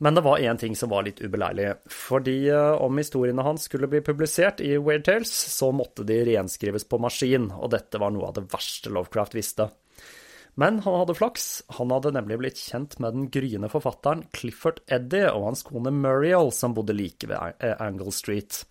Men 0.00 0.16
det 0.16 0.22
var 0.24 0.40
én 0.40 0.56
ting 0.56 0.76
som 0.76 0.88
var 0.88 1.04
litt 1.04 1.20
ubeleilig. 1.20 1.74
Fordi 1.92 2.48
eh, 2.48 2.72
om 2.80 2.96
historiene 2.96 3.44
hans 3.44 3.66
skulle 3.68 3.88
bli 3.90 4.00
publisert 4.00 4.62
i 4.64 4.72
Weird 4.80 5.04
Tales, 5.04 5.32
så 5.52 5.68
måtte 5.76 6.06
de 6.08 6.22
renskrives 6.24 6.88
på 6.88 7.00
maskin, 7.04 7.50
og 7.52 7.68
dette 7.74 8.00
var 8.00 8.14
noe 8.14 8.30
av 8.30 8.38
det 8.38 8.46
verste 8.48 8.92
Lovecraft 8.92 9.36
visste. 9.36 9.68
Men 10.60 10.80
han 10.86 10.96
hadde 11.02 11.14
flaks. 11.14 11.62
Han 11.76 11.92
hadde 11.92 12.14
nemlig 12.16 12.40
blitt 12.40 12.58
kjent 12.58 12.96
med 13.00 13.14
den 13.16 13.28
gryende 13.32 13.70
forfatteren 13.70 14.24
Clifford 14.34 14.80
Eddie 14.90 15.28
og 15.30 15.50
hans 15.50 15.62
kone 15.68 15.92
Muriel, 15.94 16.50
som 16.52 16.74
bodde 16.76 16.96
like 16.96 17.28
ved 17.30 17.62
Angle 17.76 18.12
Street. 18.14 18.64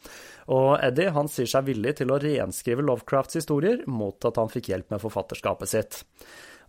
Og 0.49 0.75
Eddie 0.81 1.13
han 1.15 1.31
sier 1.31 1.49
seg 1.49 1.69
villig 1.69 1.95
til 2.01 2.11
å 2.11 2.19
renskrive 2.21 2.85
Lovecrafts 2.85 3.39
historier 3.39 3.85
mot 3.87 4.25
at 4.25 4.41
han 4.41 4.51
fikk 4.51 4.73
hjelp 4.73 4.93
med 4.93 5.05
forfatterskapet 5.05 5.71
sitt. 5.71 6.01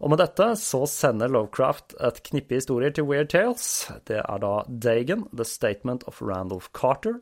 Og 0.01 0.09
med 0.09 0.21
dette 0.23 0.47
så 0.57 0.81
sender 0.89 1.29
Lovecraft 1.29 1.93
et 2.01 2.23
knippe 2.31 2.57
historier 2.57 2.93
til 2.97 3.05
Weird 3.05 3.29
Tales. 3.35 3.65
Det 4.09 4.23
er 4.23 4.41
da 4.41 4.53
Dagan, 4.65 5.27
The 5.37 5.45
Statement 5.45 6.07
of 6.09 6.23
Randolph 6.25 6.71
Carter, 6.73 7.19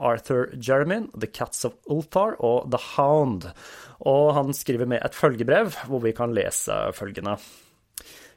Arthur 0.00 0.48
Jeremyn, 0.56 1.10
The 1.12 1.28
Cats 1.28 1.66
of 1.68 1.76
Ulthar 1.92 2.38
og 2.40 2.70
The 2.72 2.80
Hound. 2.94 3.50
Og 4.00 4.32
han 4.38 4.56
skriver 4.56 4.88
med 4.88 5.04
et 5.04 5.18
følgebrev, 5.18 5.76
hvor 5.90 6.00
vi 6.06 6.14
kan 6.16 6.32
lese 6.32 6.78
følgende. 6.96 7.36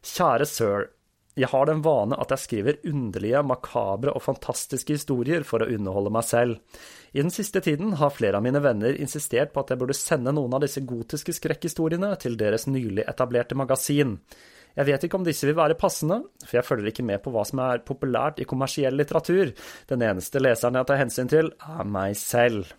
Kjære 0.06 0.46
sir. 0.50 0.90
Jeg 1.36 1.52
har 1.52 1.68
den 1.68 1.82
vane 1.84 2.16
at 2.16 2.32
jeg 2.32 2.44
skriver 2.46 2.78
underlige, 2.88 3.42
makabre 3.44 4.14
og 4.16 4.24
fantastiske 4.24 4.96
historier 4.96 5.44
for 5.44 5.64
å 5.64 5.68
underholde 5.68 6.14
meg 6.16 6.24
selv. 6.24 6.82
I 7.12 7.20
den 7.20 7.34
siste 7.34 7.60
tiden 7.64 7.98
har 8.00 8.14
flere 8.16 8.40
av 8.40 8.46
mine 8.46 8.62
venner 8.64 8.96
insistert 8.96 9.52
på 9.52 9.64
at 9.64 9.74
jeg 9.74 9.82
burde 9.82 9.98
sende 10.00 10.32
noen 10.36 10.56
av 10.56 10.64
disse 10.64 10.84
gotiske 10.88 11.36
skrekkhistoriene 11.36 12.14
til 12.24 12.40
deres 12.40 12.70
nylig 12.72 13.04
etablerte 13.04 13.58
magasin. 13.60 14.16
Jeg 14.76 14.88
vet 14.90 15.06
ikke 15.08 15.20
om 15.20 15.28
disse 15.28 15.48
vil 15.48 15.56
være 15.60 15.78
passende, 15.80 16.22
for 16.44 16.60
jeg 16.60 16.68
følger 16.68 16.92
ikke 16.92 17.08
med 17.08 17.22
på 17.24 17.32
hva 17.36 17.44
som 17.48 17.62
er 17.64 17.84
populært 17.88 18.40
i 18.44 18.48
kommersiell 18.48 18.96
litteratur. 19.00 19.52
Den 19.92 20.08
eneste 20.08 20.40
leseren 20.44 20.80
jeg 20.80 20.88
tar 20.88 21.04
hensyn 21.04 21.32
til, 21.32 21.52
er 21.56 21.88
meg 21.88 22.16
selv. 22.20 22.72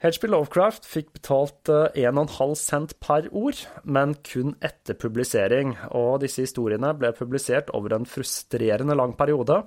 HB 0.00 0.30
Lovecraft 0.30 0.86
fikk 0.88 1.10
betalt 1.12 1.68
1,5 1.68 1.98
eh, 2.00 2.54
cent 2.56 2.94
per 3.04 3.26
ord, 3.36 3.58
men 3.84 4.14
kun 4.24 4.54
etter 4.64 4.96
publisering, 4.96 5.74
og 5.92 6.22
disse 6.22 6.46
historiene 6.46 6.94
ble 6.96 7.10
publisert 7.12 7.68
over 7.76 7.92
en 7.92 8.08
frustrerende 8.08 8.96
lang 8.96 9.12
periode, 9.18 9.58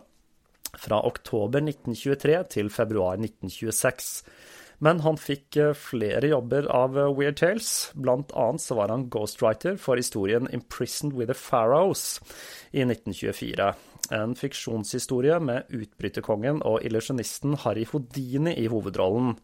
fra 0.73 1.03
oktober 1.05 1.61
1923 1.61 2.39
til 2.55 2.71
februar 2.73 3.21
1926. 3.21 4.09
Men 4.81 5.03
han 5.05 5.19
fikk 5.21 5.59
eh, 5.61 5.75
flere 5.77 6.31
jobber 6.33 6.65
av 6.73 6.97
eh, 6.97 7.11
Weird 7.13 7.37
Tales. 7.37 7.69
Blant 7.93 8.33
annet 8.33 8.65
så 8.65 8.79
var 8.81 8.89
han 8.89 9.05
ghostwriter 9.13 9.77
for 9.77 10.01
historien 10.01 10.49
'Imprisoned 10.49 11.13
with 11.13 11.29
the 11.29 11.37
Pharaohs' 11.37 12.17
i 12.73 12.81
1924. 12.81 13.69
En 14.17 14.33
fiksjonshistorie 14.33 15.37
med 15.39 15.69
utbryterkongen 15.69 16.65
og 16.65 16.81
illusjonisten 16.81 17.53
Harry 17.67 17.85
Houdini 17.93 18.57
i 18.57 18.65
hovedrollen. 18.73 19.37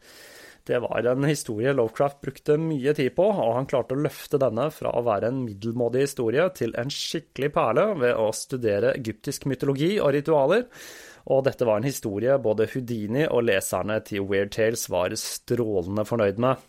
Det 0.69 0.77
var 0.79 1.01
en 1.09 1.23
historie 1.25 1.71
Lovecraft 1.73 2.19
brukte 2.21 2.53
mye 2.61 2.91
tid 2.93 3.15
på, 3.17 3.25
og 3.25 3.55
han 3.55 3.65
klarte 3.65 3.95
å 3.97 4.01
løfte 4.03 4.37
denne 4.37 4.67
fra 4.69 4.91
å 4.93 5.01
være 5.07 5.31
en 5.31 5.39
middelmådig 5.41 6.03
historie 6.05 6.45
til 6.53 6.75
en 6.77 6.93
skikkelig 6.93 7.49
perle 7.55 7.87
ved 8.03 8.13
å 8.13 8.27
studere 8.37 8.93
egyptisk 8.99 9.47
mytologi 9.49 9.95
og 9.97 10.13
ritualer. 10.13 10.67
Og 11.33 11.41
dette 11.49 11.65
var 11.65 11.81
en 11.81 11.89
historie 11.89 12.37
både 12.37 12.69
Houdini 12.69 13.25
og 13.25 13.47
leserne 13.49 13.97
til 14.05 14.29
Weird 14.29 14.53
Tales 14.53 14.85
var 14.93 15.17
strålende 15.17 16.05
fornøyd 16.05 16.37
med. 16.45 16.61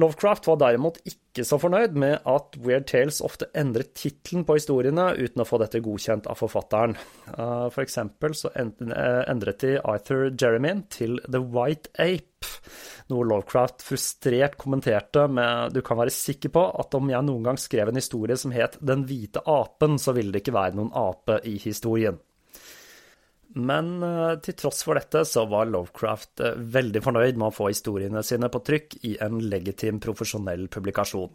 Lovecraft 0.00 0.48
var 0.48 0.58
derimot 0.58 0.98
ikke 1.06 1.44
så 1.46 1.58
fornøyd 1.60 1.94
med 1.98 2.16
at 2.30 2.56
Weird 2.62 2.88
Tales 2.90 3.20
ofte 3.24 3.46
endret 3.58 3.92
tittelen 3.98 4.44
på 4.46 4.56
historiene 4.58 5.10
uten 5.14 5.42
å 5.42 5.46
få 5.46 5.60
dette 5.62 5.82
godkjent 5.84 6.26
av 6.30 6.40
forfatteren. 6.40 6.96
Eh, 7.30 7.66
for 7.74 7.82
eksempel 7.84 8.34
så 8.38 8.50
eh, 8.58 9.22
endret 9.30 9.62
de 9.62 9.76
Arthur 9.78 10.30
Jeremy 10.30 10.76
til 10.90 11.20
The 11.28 11.42
White 11.42 11.94
Ape, 12.02 12.50
noe 13.12 13.26
Lovecraft 13.28 13.84
frustrert 13.86 14.58
kommenterte 14.60 15.26
med 15.30 15.74
du 15.76 15.82
kan 15.84 16.00
være 16.00 16.14
sikker 16.14 16.52
på 16.54 16.66
at 16.82 16.98
om 16.98 17.10
jeg 17.12 17.26
noen 17.26 17.50
gang 17.50 17.60
skrev 17.60 17.90
en 17.90 18.00
historie 18.00 18.36
som 18.40 18.54
het 18.54 18.78
Den 18.80 19.06
hvite 19.08 19.44
apen, 19.46 19.98
så 20.00 20.16
ville 20.16 20.34
det 20.34 20.42
ikke 20.42 20.56
være 20.56 20.78
noen 20.80 20.94
ape 20.96 21.38
i 21.48 21.58
historien. 21.62 22.18
Men 23.54 24.02
eh, 24.02 24.34
til 24.42 24.56
tross 24.58 24.82
for 24.86 24.98
dette 24.98 25.22
så 25.28 25.44
var 25.50 25.70
Lovecraft 25.70 26.42
eh, 26.42 26.58
veldig 26.74 27.02
fornøyd 27.04 27.38
med 27.38 27.48
å 27.52 27.54
få 27.54 27.70
historiene 27.70 28.24
sine 28.26 28.50
på 28.50 28.62
trykk 28.66 28.98
i 29.06 29.14
en 29.24 29.38
legitim 29.46 30.00
profesjonell 30.02 30.66
publikasjon. 30.74 31.30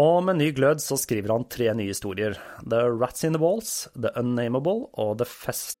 Og 0.00 0.16
med 0.22 0.38
ny 0.38 0.52
glød 0.54 0.80
så 0.84 0.96
skriver 1.00 1.34
han 1.34 1.48
tre 1.50 1.72
nye 1.74 1.90
historier. 1.90 2.38
The 2.62 2.86
Rats 2.88 3.26
in 3.26 3.34
the 3.36 3.42
Walls, 3.42 3.88
The 3.98 4.14
Unnamable 4.16 4.86
og 4.94 5.18
The 5.20 5.28
Fest. 5.28 5.80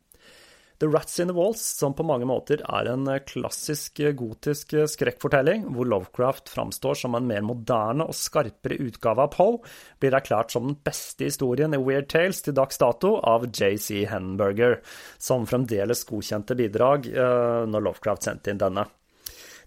The 0.81 0.87
Rats 0.89 1.19
in 1.19 1.27
the 1.29 1.33
Walls, 1.37 1.61
som 1.61 1.93
på 1.93 2.01
mange 2.01 2.25
måter 2.25 2.63
er 2.65 2.87
en 2.89 3.05
klassisk 3.29 3.99
gotisk 4.17 4.73
skrekkfortelling, 4.89 5.67
hvor 5.75 5.85
Lovecraft 5.85 6.49
framstår 6.49 6.97
som 7.03 7.13
en 7.13 7.27
mer 7.29 7.43
moderne 7.45 8.07
og 8.09 8.17
skarpere 8.17 8.79
utgave 8.81 9.27
av 9.27 9.29
Poe, 9.35 9.59
blir 10.01 10.17
erklært 10.17 10.55
som 10.55 10.65
den 10.71 10.79
beste 10.81 11.27
historien 11.29 11.77
i 11.77 11.81
Weird 11.81 12.09
Tales 12.09 12.41
til 12.41 12.57
dags 12.57 12.81
dato 12.81 13.19
av 13.21 13.45
JC 13.45 14.07
Henberger, 14.09 14.79
som 15.21 15.45
fremdeles 15.45 16.01
godkjente 16.09 16.57
bidrag 16.57 17.11
når 17.13 17.85
Lovecraft 17.91 18.25
sendte 18.25 18.49
inn 18.49 18.65
denne. 18.65 18.87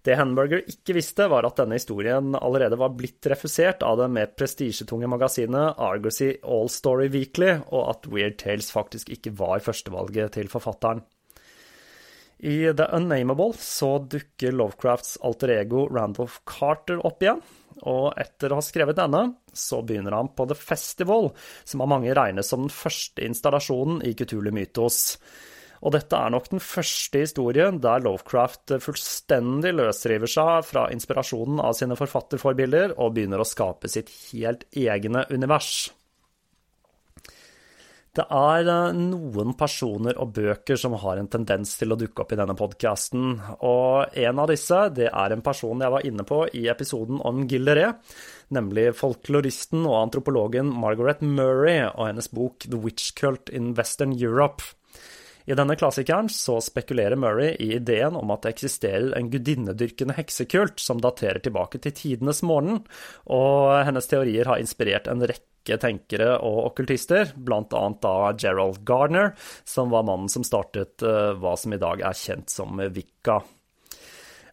Det 0.04 0.18
Hanberger 0.20 0.66
ikke 0.68 0.98
visste, 0.98 1.30
var 1.32 1.46
at 1.48 1.56
denne 1.56 1.78
historien 1.78 2.34
allerede 2.36 2.76
var 2.76 2.92
blitt 2.92 3.24
refusert 3.32 3.80
av 3.86 3.96
det 4.02 4.10
mer 4.12 4.28
prestisjetunge 4.36 5.08
magasinet 5.08 5.80
Argosy 5.80 6.34
All 6.44 6.68
Story 6.68 7.08
Weekly, 7.14 7.54
og 7.72 7.88
at 7.94 8.08
Weird 8.12 8.36
Tales 8.42 8.68
faktisk 8.74 9.14
ikke 9.14 9.32
var 9.38 9.64
førstevalget 9.64 10.36
til 10.36 10.52
forfatteren. 10.52 11.00
I 12.44 12.74
The 12.76 12.90
Unnamable 12.92 13.54
så 13.56 13.94
dukker 14.12 14.52
Lovecrafts 14.52 15.16
alter 15.24 15.54
ego 15.54 15.86
Randolph 15.88 16.42
Carter 16.44 17.00
opp 17.00 17.24
igjen, 17.24 17.40
og 17.88 18.12
etter 18.20 18.52
å 18.52 18.60
ha 18.60 18.64
skrevet 18.64 19.00
denne, 19.00 19.22
så 19.56 19.80
begynner 19.86 20.18
han 20.18 20.28
på 20.36 20.44
The 20.50 20.58
Festival, 20.58 21.30
som 21.64 21.80
av 21.80 21.88
mange 21.94 22.12
regnes 22.12 22.52
som 22.52 22.66
den 22.66 22.74
første 22.74 23.24
installasjonen 23.24 24.04
i 24.04 24.12
Kutulu 24.18 24.52
Mythos. 24.52 25.16
Og 25.84 25.92
dette 25.92 26.16
er 26.16 26.32
nok 26.32 26.48
den 26.48 26.62
første 26.64 27.20
historien 27.20 27.80
der 27.84 28.00
Lovecraft 28.04 28.78
fullstendig 28.80 29.74
løsriver 29.76 30.30
seg 30.30 30.64
fra 30.64 30.86
inspirasjonen 30.94 31.60
av 31.60 31.76
sine 31.76 31.98
forfatterforbilder 31.98 32.96
og 32.96 33.12
begynner 33.16 33.42
å 33.44 33.48
skape 33.48 33.90
sitt 33.92 34.08
helt 34.30 34.64
egne 34.72 35.26
univers. 35.28 35.90
Det 38.14 38.22
er 38.30 38.68
noen 38.94 39.56
personer 39.58 40.14
og 40.22 40.36
bøker 40.36 40.78
som 40.78 40.92
har 41.02 41.18
en 41.18 41.28
tendens 41.28 41.72
til 41.80 41.90
å 41.90 41.96
dukke 41.98 42.22
opp 42.22 42.30
i 42.30 42.38
denne 42.38 42.54
podkasten, 42.54 43.32
og 43.66 44.14
en 44.14 44.38
av 44.38 44.52
disse 44.52 44.78
det 44.94 45.08
er 45.10 45.34
en 45.34 45.42
person 45.42 45.82
jeg 45.82 45.90
var 45.90 46.06
inne 46.06 46.22
på 46.28 46.44
i 46.54 46.68
episoden 46.70 47.18
om 47.26 47.42
Gilderé, 47.50 47.88
nemlig 48.54 48.92
folkloristen 49.00 49.82
og 49.82 49.98
antropologen 49.98 50.70
Margaret 50.70 51.26
Murray 51.26 51.88
og 51.88 52.06
hennes 52.06 52.30
bok 52.30 52.68
The 52.68 52.78
Witch 52.78 53.10
Cult 53.18 53.50
in 53.50 53.72
Western 53.74 54.14
Europe. 54.14 54.62
I 55.44 55.52
denne 55.52 55.76
klassikeren 55.76 56.30
så 56.32 56.56
spekulerer 56.64 57.18
Murray 57.20 57.52
i 57.60 57.74
ideen 57.76 58.16
om 58.16 58.30
at 58.32 58.46
det 58.46 58.54
eksisterer 58.54 59.12
en 59.18 59.28
gudinnedyrkende 59.32 60.16
heksekult 60.16 60.80
som 60.80 61.02
daterer 61.04 61.42
tilbake 61.44 61.80
til 61.84 61.92
tidenes 61.92 62.40
morgen, 62.46 62.80
og 63.28 63.84
hennes 63.84 64.08
teorier 64.08 64.48
har 64.48 64.62
inspirert 64.62 65.10
en 65.12 65.24
rekke 65.28 65.76
tenkere 65.80 66.38
og 66.40 66.70
okkultister, 66.70 67.34
blant 67.36 67.76
annet 67.76 68.00
da 68.04 68.32
Gerald 68.40 68.80
Gardner, 68.88 69.34
som 69.68 69.92
var 69.92 70.06
mannen 70.08 70.32
som 70.32 70.46
startet 70.48 71.04
hva 71.04 71.52
som 71.60 71.76
i 71.76 71.80
dag 71.82 72.00
er 72.00 72.16
kjent 72.16 72.52
som 72.52 72.80
Wicca. 72.96 73.42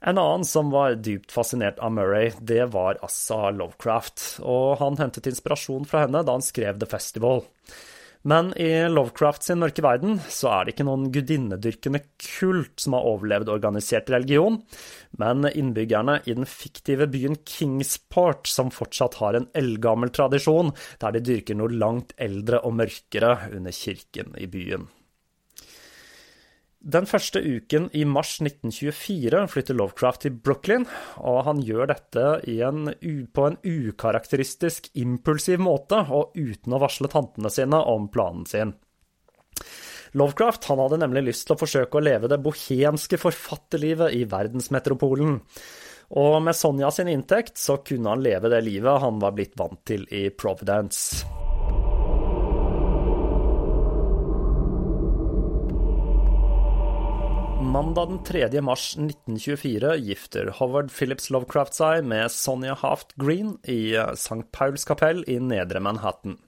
En 0.01 0.17
annen 0.17 0.43
som 0.43 0.71
var 0.73 0.95
dypt 0.97 1.31
fascinert 1.31 1.79
av 1.79 1.93
Murray, 1.93 2.33
det 2.41 2.65
var 2.73 2.99
Assa 3.05 3.51
Lovecraft, 3.53 4.41
og 4.41 4.79
han 4.81 4.97
hentet 4.99 5.29
inspirasjon 5.29 5.85
fra 5.85 6.03
henne 6.07 6.23
da 6.25 6.35
han 6.35 6.43
skrev 6.43 6.81
The 6.81 6.89
Festival. 6.89 7.45
Men 8.21 8.51
i 8.53 8.69
Lovecraft 8.91 9.47
sin 9.47 9.61
mørke 9.63 9.81
verden 9.81 10.19
så 10.29 10.51
er 10.53 10.65
det 10.65 10.75
ikke 10.75 10.85
noen 10.85 11.07
gudinnedyrkende 11.13 12.03
kult 12.21 12.83
som 12.83 12.93
har 12.93 13.07
overlevd 13.09 13.49
organisert 13.49 14.11
religion, 14.13 14.59
men 15.17 15.49
innbyggerne 15.49 16.19
i 16.29 16.37
den 16.37 16.45
fiktive 16.45 17.09
byen 17.09 17.39
Kingsport 17.41 18.45
som 18.51 18.69
fortsatt 18.73 19.17
har 19.23 19.39
en 19.39 19.49
eldgammel 19.57 20.13
tradisjon 20.13 20.69
der 21.01 21.17
de 21.17 21.25
dyrker 21.31 21.57
noe 21.57 21.73
langt 21.73 22.13
eldre 22.21 22.61
og 22.61 22.77
mørkere 22.77 23.37
under 23.57 23.73
kirken 23.73 24.37
i 24.37 24.49
byen. 24.51 24.85
Den 26.81 27.05
første 27.05 27.37
uken 27.45 27.91
i 27.93 28.01
mars 28.09 28.39
1924 28.41 29.43
flytter 29.53 29.77
Lovecraft 29.77 30.23
til 30.25 30.33
Brooklyn, 30.33 30.87
og 31.21 31.43
han 31.45 31.59
gjør 31.61 31.91
dette 31.91 32.23
en, 32.49 32.89
på 33.29 33.45
en 33.45 33.57
ukarakteristisk 33.61 34.89
impulsiv 34.97 35.61
måte 35.61 35.99
og 36.09 36.33
uten 36.33 36.73
å 36.73 36.79
varsle 36.81 37.11
tantene 37.11 37.53
sine 37.53 37.83
om 37.85 38.09
planen 38.09 38.47
sin. 38.49 38.73
Lovecraft 40.17 40.65
han 40.71 40.81
hadde 40.81 40.99
nemlig 41.03 41.27
lyst 41.29 41.47
til 41.47 41.55
å 41.55 41.61
forsøke 41.61 42.01
å 42.01 42.03
leve 42.03 42.31
det 42.31 42.41
bohemske 42.41 43.21
forfatterlivet 43.21 44.17
i 44.17 44.25
verdensmetropolen. 44.33 45.37
Og 46.17 46.41
med 46.43 46.57
Sonja 46.57 46.89
sin 46.91 47.13
inntekt 47.13 47.61
så 47.61 47.77
kunne 47.85 48.17
han 48.17 48.25
leve 48.25 48.49
det 48.51 48.65
livet 48.65 49.05
han 49.05 49.21
var 49.21 49.37
blitt 49.37 49.53
vant 49.59 49.85
til 49.87 50.09
i 50.09 50.27
Providence. 50.33 51.50
Mandag 57.61 58.07
den 58.07 58.23
3. 58.23 58.61
mars 58.61 58.97
1924 58.97 59.95
gifter 59.97 60.49
Howard 60.57 60.89
Phillips 60.91 61.29
Lovecraft 61.29 61.75
seg 61.77 62.07
med 62.09 62.31
Sonja 62.33 62.73
Haft 62.81 63.13
Green 63.21 63.51
i 63.69 63.93
St. 64.15 64.47
Pauls 64.51 64.85
kapell 64.89 65.21
i 65.29 65.37
nedre 65.37 65.79
Manhattan. 65.83 66.39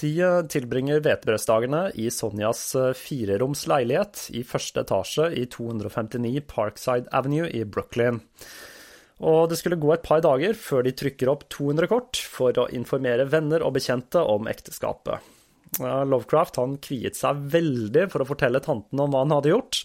De 0.00 0.14
tilbringer 0.48 1.02
hvetebrødsdagene 1.04 1.82
i 2.00 2.08
Sonjas 2.08 2.62
fireroms 2.96 3.66
leilighet 3.68 4.24
i 4.32 4.46
første 4.48 4.86
etasje 4.86 5.28
i 5.36 5.44
259 5.52 6.40
Parkside 6.48 7.12
Avenue 7.12 7.50
i 7.52 7.60
Brooklyn. 7.68 8.22
Og 9.20 9.52
det 9.52 9.60
skulle 9.60 9.78
gå 9.78 9.92
et 9.92 10.08
par 10.08 10.24
dager 10.24 10.56
før 10.56 10.88
de 10.88 10.96
trykker 10.96 11.30
opp 11.36 11.44
200 11.52 11.92
kort 11.92 12.24
for 12.24 12.56
å 12.64 12.70
informere 12.72 13.28
venner 13.28 13.62
og 13.62 13.76
bekjente 13.76 14.24
om 14.24 14.48
ekteskapet. 14.48 15.33
Lovecraft 15.80 16.60
han 16.60 16.76
kviet 16.82 17.18
seg 17.18 17.40
veldig 17.54 18.08
for 18.12 18.24
å 18.24 18.28
fortelle 18.28 18.62
tanten 18.64 19.00
om 19.00 19.10
hva 19.12 19.24
han 19.24 19.34
hadde 19.34 19.52
gjort, 19.54 19.80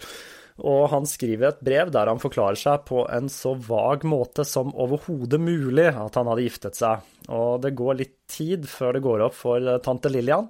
og 0.60 0.90
han 0.92 1.06
skriver 1.08 1.50
et 1.50 1.62
brev 1.64 1.92
der 1.96 2.10
han 2.12 2.20
forklarer 2.20 2.60
seg 2.60 2.84
på 2.90 3.06
en 3.08 3.30
så 3.32 3.54
vag 3.56 4.04
måte 4.08 4.44
som 4.48 4.74
overhodet 4.76 5.40
mulig 5.40 5.88
at 5.88 6.20
han 6.20 6.28
hadde 6.28 6.46
giftet 6.46 6.80
seg. 6.80 7.06
Og 7.32 7.62
det 7.64 7.76
går 7.80 8.00
litt 8.02 8.16
tid 8.30 8.68
før 8.68 8.98
det 8.98 9.04
går 9.06 9.24
opp 9.30 9.38
for 9.40 9.70
tante 9.86 10.12
Lillian 10.12 10.50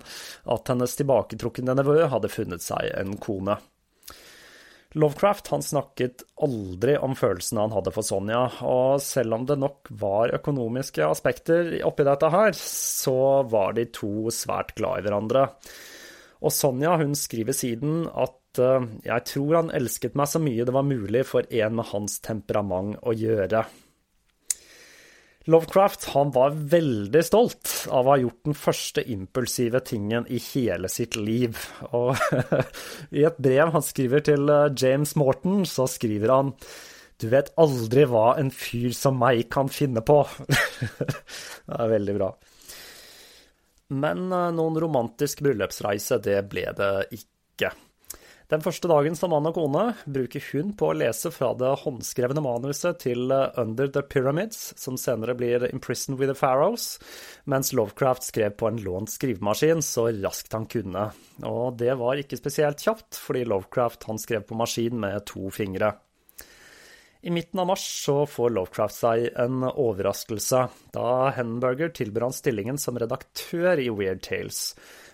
at 0.50 0.72
hennes 0.74 0.98
tilbaketrukne 0.98 1.78
nevø 1.78 2.00
hadde 2.10 2.32
funnet 2.34 2.66
seg 2.66 2.90
en 2.98 3.18
kone. 3.22 3.60
Lovecraft 4.98 5.52
han 5.54 5.62
snakket 5.62 6.24
aldri 6.42 6.96
om 6.98 7.14
følelsene 7.18 7.62
han 7.62 7.76
hadde 7.76 7.94
for 7.94 8.06
Sonja, 8.06 8.42
og 8.66 8.98
selv 9.06 9.38
om 9.38 9.46
det 9.46 9.60
nok 9.62 9.92
var 10.02 10.34
økonomiske 10.40 11.06
aspekter 11.06 11.76
oppi 11.86 12.08
dette 12.08 12.32
her, 12.34 12.56
så 12.58 13.44
var 13.52 13.78
de 13.78 13.86
to 13.94 14.34
svært 14.34 14.74
glad 14.80 15.02
i 15.02 15.06
hverandre. 15.06 15.46
Og 16.42 16.56
Sonja 16.56 16.96
hun 16.98 17.14
skriver 17.20 17.54
siden 17.54 18.08
at 18.10 18.36
jeg 19.06 19.26
tror 19.30 19.60
han 19.60 19.70
elsket 19.78 20.18
meg 20.18 20.32
så 20.32 20.42
mye 20.42 20.66
det 20.66 20.74
var 20.74 20.88
mulig 20.88 21.22
for 21.30 21.46
en 21.54 21.78
med 21.78 21.92
hans 21.92 22.18
temperament 22.26 22.98
å 23.06 23.14
gjøre. 23.14 23.62
Lovecraft 25.48 26.10
han 26.14 26.34
var 26.36 26.52
veldig 26.52 27.22
stolt 27.24 27.72
av 27.88 28.08
å 28.08 28.12
ha 28.12 28.18
gjort 28.20 28.42
den 28.50 28.58
første 28.58 29.04
impulsive 29.08 29.80
tingen 29.88 30.28
i 30.28 30.42
hele 30.52 30.92
sitt 30.92 31.16
liv. 31.16 31.58
Og 31.96 32.20
i 33.18 33.24
et 33.28 33.40
brev 33.40 33.72
han 33.74 33.86
skriver 33.86 34.26
til 34.28 34.52
eh, 34.52 34.68
James 34.76 35.16
Morton, 35.20 35.64
så 35.70 35.88
skriver 35.90 36.36
han 36.36 36.54
du 37.20 37.28
vet 37.28 37.50
aldri 37.60 38.06
hva 38.08 38.38
en 38.40 38.52
fyr 38.56 38.94
som 38.96 39.18
meg 39.20 39.50
kan 39.52 39.68
finne 39.72 40.04
på. 40.08 40.22
det 41.68 41.76
er 41.76 41.92
veldig 41.92 42.16
bra. 42.16 42.30
Men 43.96 44.30
eh, 44.32 44.52
noen 44.56 44.80
romantisk 44.84 45.44
bryllupsreise, 45.44 46.22
det 46.24 46.42
ble 46.52 46.68
det 46.78 46.94
ikke. 47.16 47.74
Den 48.50 48.64
første 48.66 48.90
dagen 48.90 49.14
som 49.14 49.30
mann 49.30 49.46
og 49.46 49.54
kone 49.60 49.84
bruker 50.10 50.42
hun 50.50 50.72
på 50.74 50.88
å 50.90 50.96
lese 50.98 51.30
fra 51.30 51.52
det 51.54 51.70
håndskrevne 51.84 52.42
manuset 52.42 52.98
til 53.04 53.30
eh, 53.30 53.52
Under 53.62 53.92
the 53.94 54.02
Pyramids, 54.02 54.72
som 54.74 54.96
senere 54.98 55.36
blir 55.38 55.68
Imprisoned 55.68 56.18
with 56.18 56.32
the 56.32 56.38
Pharaohs, 56.38 56.96
mens 57.46 57.70
Lovecraft 57.78 58.26
skrev 58.26 58.56
på 58.58 58.72
en 58.72 58.80
lånt 58.82 59.14
skrivemaskin 59.14 59.84
så 59.86 60.08
raskt 60.18 60.56
han 60.58 60.66
kunne. 60.66 61.12
Og 61.46 61.78
det 61.78 61.94
var 62.00 62.18
ikke 62.18 62.40
spesielt 62.40 62.82
kjapt, 62.82 63.20
fordi 63.22 63.44
Lovecraft 63.46 64.08
han 64.10 64.18
skrev 64.18 64.48
på 64.50 64.58
maskin 64.58 64.98
med 64.98 65.28
to 65.30 65.52
fingre. 65.54 65.92
I 67.22 67.30
midten 67.36 67.62
av 67.62 67.68
mars 67.70 67.84
så 68.02 68.24
får 68.26 68.56
Lovecraft 68.56 68.96
seg 68.96 69.28
en 69.44 69.62
overraskelse, 69.70 70.64
da 70.96 71.12
Henberger 71.38 71.94
tilbyr 71.94 72.26
han 72.26 72.34
stillingen 72.34 72.82
som 72.82 72.98
redaktør 72.98 73.78
i 73.78 73.92
Weird 73.94 74.24
Tales, 74.26 74.72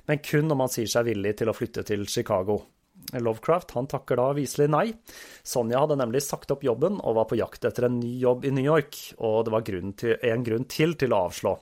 men 0.08 0.24
kun 0.24 0.48
om 0.56 0.64
han 0.64 0.72
sier 0.72 0.88
seg 0.88 1.10
villig 1.10 1.36
til 1.42 1.52
å 1.52 1.58
flytte 1.58 1.84
til 1.84 2.08
Chicago. 2.08 2.62
Lovecraft 3.14 3.76
han 3.78 3.88
takker 3.92 4.20
da 4.20 4.30
viselig 4.38 4.68
nei. 4.74 4.86
Sonja 5.46 5.84
hadde 5.84 5.98
nemlig 6.00 6.24
sagt 6.26 6.52
opp 6.56 6.66
jobben 6.66 6.98
og 7.02 7.20
var 7.20 7.28
på 7.30 7.38
jakt 7.40 7.68
etter 7.68 7.88
en 7.88 8.00
ny 8.00 8.16
jobb 8.22 8.48
i 8.48 8.54
New 8.56 8.66
York, 8.66 8.98
og 9.20 9.46
det 9.46 9.54
var 9.54 9.68
grunn 9.68 9.94
til, 10.00 10.16
en 10.26 10.46
grunn 10.46 10.66
til 10.72 10.96
til 11.00 11.14
å 11.14 11.26
avslå. 11.28 11.56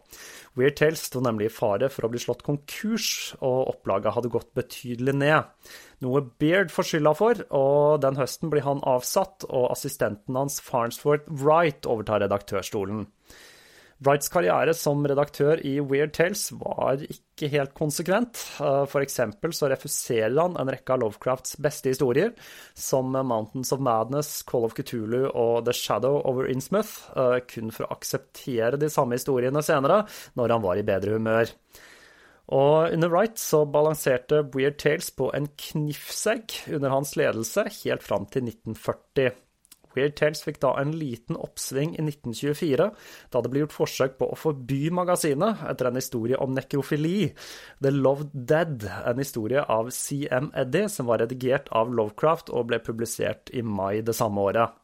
Weird 0.59 0.77
Tales 0.77 1.01
sto 1.09 1.21
nemlig 1.23 1.49
i 1.49 1.53
fare 1.53 1.89
for 1.89 2.05
å 2.05 2.11
bli 2.13 2.21
slått 2.21 2.45
konkurs, 2.45 3.33
og 3.41 3.73
opplaget 3.73 4.13
hadde 4.15 4.31
gått 4.33 4.51
betydelig 4.57 5.15
ned. 5.17 5.49
Noe 6.05 6.21
Beard 6.39 6.71
får 6.73 6.89
skylda 6.91 7.13
for, 7.17 7.43
og 7.57 8.03
den 8.03 8.19
høsten 8.19 8.51
blir 8.53 8.65
han 8.67 8.83
avsatt, 8.85 9.47
og 9.49 9.71
assistenten 9.73 10.37
hans 10.37 10.59
Farnsworth 10.61 11.29
Wright 11.41 11.89
overtar 11.89 12.21
redaktørstolen. 12.25 13.07
Wrights 14.03 14.29
karriere 14.31 14.73
som 14.75 15.03
redaktør 15.07 15.61
i 15.63 15.77
Weird 15.79 16.13
Tales 16.17 16.47
var 16.59 17.01
ikke 17.05 17.47
helt 17.53 17.73
konsekvent. 17.77 18.41
Eh, 18.59 18.83
for 18.89 19.03
eksempel 19.05 19.53
så 19.55 19.69
refuserer 19.71 20.35
han 20.37 20.57
en 20.59 20.71
rekke 20.73 20.95
av 20.95 21.03
Lovecrafts 21.03 21.55
beste 21.63 21.93
historier, 21.93 22.33
som 22.75 23.13
Mountains 23.13 23.71
of 23.75 23.83
Madness, 23.83 24.41
Call 24.49 24.67
of 24.67 24.75
Cthulhu 24.77 25.29
og 25.29 25.63
The 25.67 25.75
Shadow 25.77 26.19
over 26.27 26.49
Innsmouth, 26.51 27.07
eh, 27.15 27.39
kun 27.47 27.71
for 27.71 27.87
å 27.87 27.95
akseptere 27.95 28.79
de 28.81 28.91
samme 28.91 29.19
historiene 29.19 29.63
senere, 29.63 30.03
når 30.35 30.57
han 30.57 30.65
var 30.67 30.81
i 30.81 30.87
bedre 30.87 31.17
humør. 31.17 31.53
Og 32.53 32.91
under 32.91 33.09
Wright 33.09 33.39
så 33.39 33.63
balanserte 33.65 34.43
Weird 34.53 34.81
Tales 34.81 35.09
på 35.15 35.29
en 35.33 35.47
knifsegg 35.47 36.57
under 36.75 36.91
hans 36.91 37.15
ledelse 37.15 37.63
helt 37.85 38.03
fram 38.03 38.27
til 38.27 38.49
1940. 38.49 39.31
Weird 39.95 40.17
Tales 40.19 40.43
fikk 40.45 40.59
da 40.63 40.73
en 40.81 40.93
liten 40.97 41.37
oppsving 41.39 41.95
i 41.97 42.03
1924, 42.05 42.89
da 43.33 43.41
det 43.43 43.53
ble 43.53 43.63
gjort 43.63 43.77
forsøk 43.77 44.19
på 44.19 44.29
å 44.31 44.39
forby 44.39 44.81
magasinet 44.93 45.63
etter 45.69 45.89
en 45.89 45.99
historie 45.99 46.39
om 46.41 46.53
nekrofili. 46.55 47.31
The 47.83 47.93
Loved 47.93 48.33
Dead, 48.33 48.87
en 49.05 49.21
historie 49.21 49.63
av 49.63 49.91
CM 49.95 50.51
Eddy 50.57 50.87
som 50.91 51.09
var 51.09 51.23
redigert 51.23 51.69
av 51.71 51.93
Lovecraft 51.93 52.53
og 52.53 52.69
ble 52.71 52.81
publisert 52.83 53.53
i 53.53 53.63
mai 53.65 54.01
det 54.05 54.15
samme 54.17 54.43
året. 54.43 54.79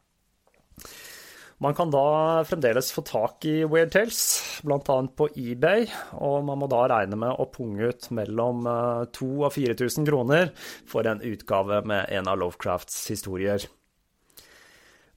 Man 1.60 1.74
kan 1.76 1.90
da 1.92 2.40
fremdeles 2.48 2.88
få 2.92 3.02
tak 3.04 3.44
i 3.44 3.58
Weird 3.68 3.90
Tales, 3.92 4.20
bl.a. 4.64 4.94
på 5.16 5.26
eBay, 5.36 5.90
og 6.16 6.46
man 6.48 6.62
må 6.62 6.68
da 6.72 6.86
regne 6.88 7.18
med 7.20 7.36
å 7.36 7.50
punge 7.52 7.90
ut 7.90 8.08
mellom 8.16 8.64
2000 9.12 9.44
og 9.44 9.52
4000 9.58 10.08
kroner 10.08 10.54
for 10.88 11.04
en 11.04 11.20
utgave 11.20 11.82
med 11.84 12.08
en 12.16 12.32
av 12.32 12.40
Lovecrafts 12.40 13.02
historier. 13.12 13.68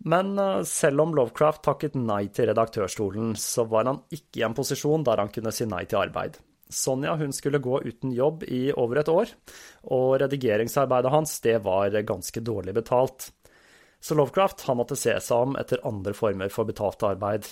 Men 0.10 0.40
eh, 0.40 0.64
selv 0.68 1.06
om 1.06 1.14
Lovecraft 1.16 1.64
takket 1.64 2.00
nei 2.00 2.26
til 2.36 2.50
redaktørstolen, 2.52 3.36
så 3.40 3.68
var 3.70 3.88
han 3.90 4.02
ikke 4.12 4.42
i 4.42 4.48
en 4.48 4.58
posisjon 4.58 5.06
der 5.08 5.22
han 5.24 5.32
kunne 5.34 5.54
si 5.56 5.68
nei 5.70 5.86
til 5.88 6.04
arbeid. 6.04 6.40
Sonja 6.74 7.16
hun 7.20 7.34
skulle 7.36 7.62
gå 7.62 7.84
uten 7.86 8.14
jobb 8.16 8.44
i 8.50 8.66
over 8.74 9.04
et 9.04 9.12
år, 9.12 9.32
og 9.94 10.18
redigeringsarbeidet 10.24 11.12
hans 11.14 11.38
det 11.46 11.60
var 11.64 11.94
ganske 12.08 12.42
dårlig 12.42 12.74
betalt. 12.76 13.30
Så 14.04 14.18
Lovecraft 14.20 14.66
han 14.68 14.80
måtte 14.80 14.98
se 15.00 15.14
seg 15.22 15.46
om 15.46 15.54
etter 15.60 15.84
andre 15.88 16.16
former 16.18 16.50
for 16.52 16.68
betalt 16.68 17.06
arbeid. 17.08 17.46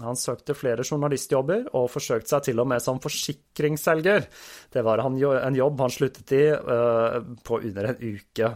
Han 0.00 0.16
søkte 0.16 0.56
flere 0.56 0.86
journalistjobber, 0.86 1.68
og 1.76 1.90
forsøkte 1.92 2.32
seg 2.32 2.46
til 2.48 2.62
og 2.62 2.68
med 2.70 2.82
som 2.82 3.00
forsikringsselger. 3.02 4.26
Det 4.72 4.82
var 4.86 5.02
en 5.04 5.58
jobb 5.58 5.82
han 5.84 5.92
sluttet 5.92 6.34
i 6.38 6.44
uh, 6.54 7.20
på 7.44 7.60
under 7.60 7.92
en 7.92 8.02
uke. 8.02 8.54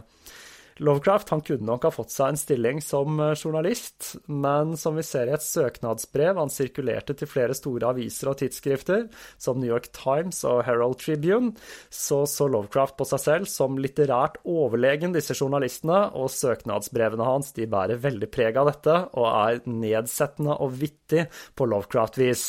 Lovecraft 0.77 1.29
han 1.33 1.41
kunne 1.41 1.65
nok 1.65 1.87
ha 1.87 1.91
fått 1.93 2.13
seg 2.13 2.31
en 2.31 2.39
stilling 2.39 2.81
som 2.85 3.17
eh, 3.23 3.33
journalist, 3.33 4.13
men 4.29 4.75
som 4.77 4.97
vi 4.97 5.05
ser 5.05 5.29
i 5.29 5.33
et 5.33 5.45
søknadsbrev 5.45 6.37
han 6.37 6.53
sirkulerte 6.53 7.15
til 7.17 7.29
flere 7.29 7.55
store 7.57 7.89
aviser 7.93 8.29
og 8.31 8.37
tidsskrifter, 8.41 9.07
som 9.41 9.57
New 9.61 9.71
York 9.71 9.89
Times 9.95 10.43
og 10.47 10.61
Herald 10.67 10.99
Tribune, 11.01 11.55
så 11.89 12.23
så 12.29 12.49
Lovecraft 12.51 12.97
på 12.99 13.07
seg 13.09 13.23
selv 13.23 13.49
som 13.49 13.79
litterært 13.81 14.37
overlegen 14.45 15.15
disse 15.15 15.37
journalistene, 15.37 16.03
og 16.13 16.29
søknadsbrevene 16.33 17.25
hans 17.25 17.51
de 17.57 17.65
bærer 17.69 18.03
veldig 18.03 18.29
preg 18.33 18.61
av 18.61 18.69
dette, 18.69 18.99
og 19.17 19.27
er 19.31 19.65
nedsettende 19.65 20.59
og 20.61 20.77
vittig 20.77 21.25
på 21.57 21.69
Lovecraft-vis. 21.73 22.47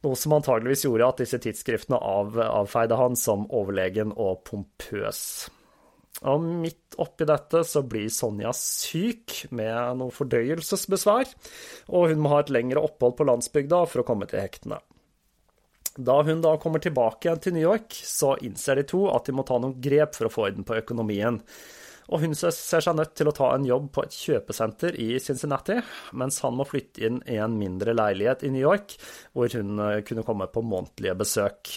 Noe 0.00 0.16
som 0.16 0.32
antageligvis 0.32 0.86
gjorde 0.86 1.12
at 1.12 1.20
disse 1.20 1.40
tidsskriftene 1.44 2.00
av, 2.00 2.40
avfeide 2.40 2.96
han 2.96 3.18
som 3.20 3.44
overlegen 3.52 4.16
og 4.16 4.46
pompøs. 4.48 5.50
Og 6.28 6.42
midt 6.44 6.98
oppi 7.00 7.24
dette 7.24 7.62
så 7.64 7.80
blir 7.86 8.10
Sonja 8.12 8.52
syk 8.56 9.46
med 9.56 10.00
noe 10.02 10.12
fordøyelsesbesvær, 10.12 11.32
og 11.96 12.10
hun 12.12 12.20
må 12.20 12.34
ha 12.34 12.42
et 12.42 12.52
lengre 12.52 12.82
opphold 12.84 13.16
på 13.16 13.26
landsbygda 13.30 13.86
for 13.88 14.02
å 14.02 14.08
komme 14.08 14.28
til 14.28 14.42
hektene. 14.42 14.82
Da 15.96 16.20
hun 16.22 16.42
da 16.44 16.54
kommer 16.60 16.82
tilbake 16.82 17.26
igjen 17.26 17.40
til 17.42 17.56
New 17.56 17.64
York, 17.64 17.96
så 17.96 18.36
innser 18.44 18.78
de 18.78 18.86
to 18.92 19.06
at 19.10 19.26
de 19.26 19.34
må 19.34 19.44
ta 19.48 19.58
noen 19.58 19.78
grep 19.82 20.14
for 20.16 20.28
å 20.28 20.32
få 20.32 20.46
orden 20.50 20.66
på 20.66 20.76
økonomien. 20.78 21.40
Og 22.10 22.24
hun 22.24 22.34
ser 22.34 22.52
seg 22.52 22.96
nødt 22.98 23.12
til 23.18 23.30
å 23.30 23.34
ta 23.34 23.52
en 23.54 23.66
jobb 23.66 23.90
på 23.94 24.04
et 24.04 24.16
kjøpesenter 24.16 24.96
i 24.98 25.12
Cincinnati, 25.22 25.78
mens 26.18 26.40
han 26.44 26.56
må 26.58 26.66
flytte 26.66 27.04
inn 27.06 27.20
i 27.30 27.38
en 27.42 27.54
mindre 27.58 27.94
leilighet 27.94 28.44
i 28.46 28.52
New 28.54 28.64
York, 28.64 28.96
hvor 29.32 29.52
hun 29.54 29.78
eh, 29.84 30.00
kunne 30.06 30.26
komme 30.26 30.50
på 30.50 30.64
månedlige 30.66 31.16
besøk. 31.22 31.76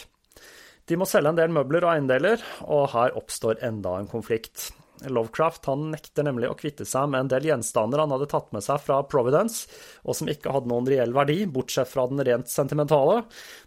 De 0.89 0.99
må 0.99 1.07
selge 1.07 1.31
en 1.31 1.39
del 1.39 1.51
møbler 1.55 1.85
og 1.85 1.93
eiendeler, 1.93 2.41
og 2.67 2.89
her 2.91 3.13
oppstår 3.19 3.61
enda 3.63 3.95
en 3.99 4.09
konflikt. 4.11 4.71
Lovecraft 5.11 5.65
han 5.67 5.89
nekter 5.91 6.23
nemlig 6.27 6.47
å 6.47 6.55
kvitte 6.55 6.85
seg 6.87 7.09
med 7.11 7.25
en 7.25 7.31
del 7.33 7.47
gjenstander 7.49 8.03
han 8.03 8.13
hadde 8.13 8.29
tatt 8.31 8.51
med 8.55 8.63
seg 8.63 8.79
fra 8.83 9.01
Providence, 9.09 9.67
og 10.07 10.17
som 10.17 10.31
ikke 10.31 10.53
hadde 10.53 10.71
noen 10.71 10.87
reell 10.87 11.15
verdi, 11.15 11.41
bortsett 11.51 11.91
fra 11.91 12.05
den 12.11 12.23
rent 12.23 12.51
sentimentale. 12.51 13.21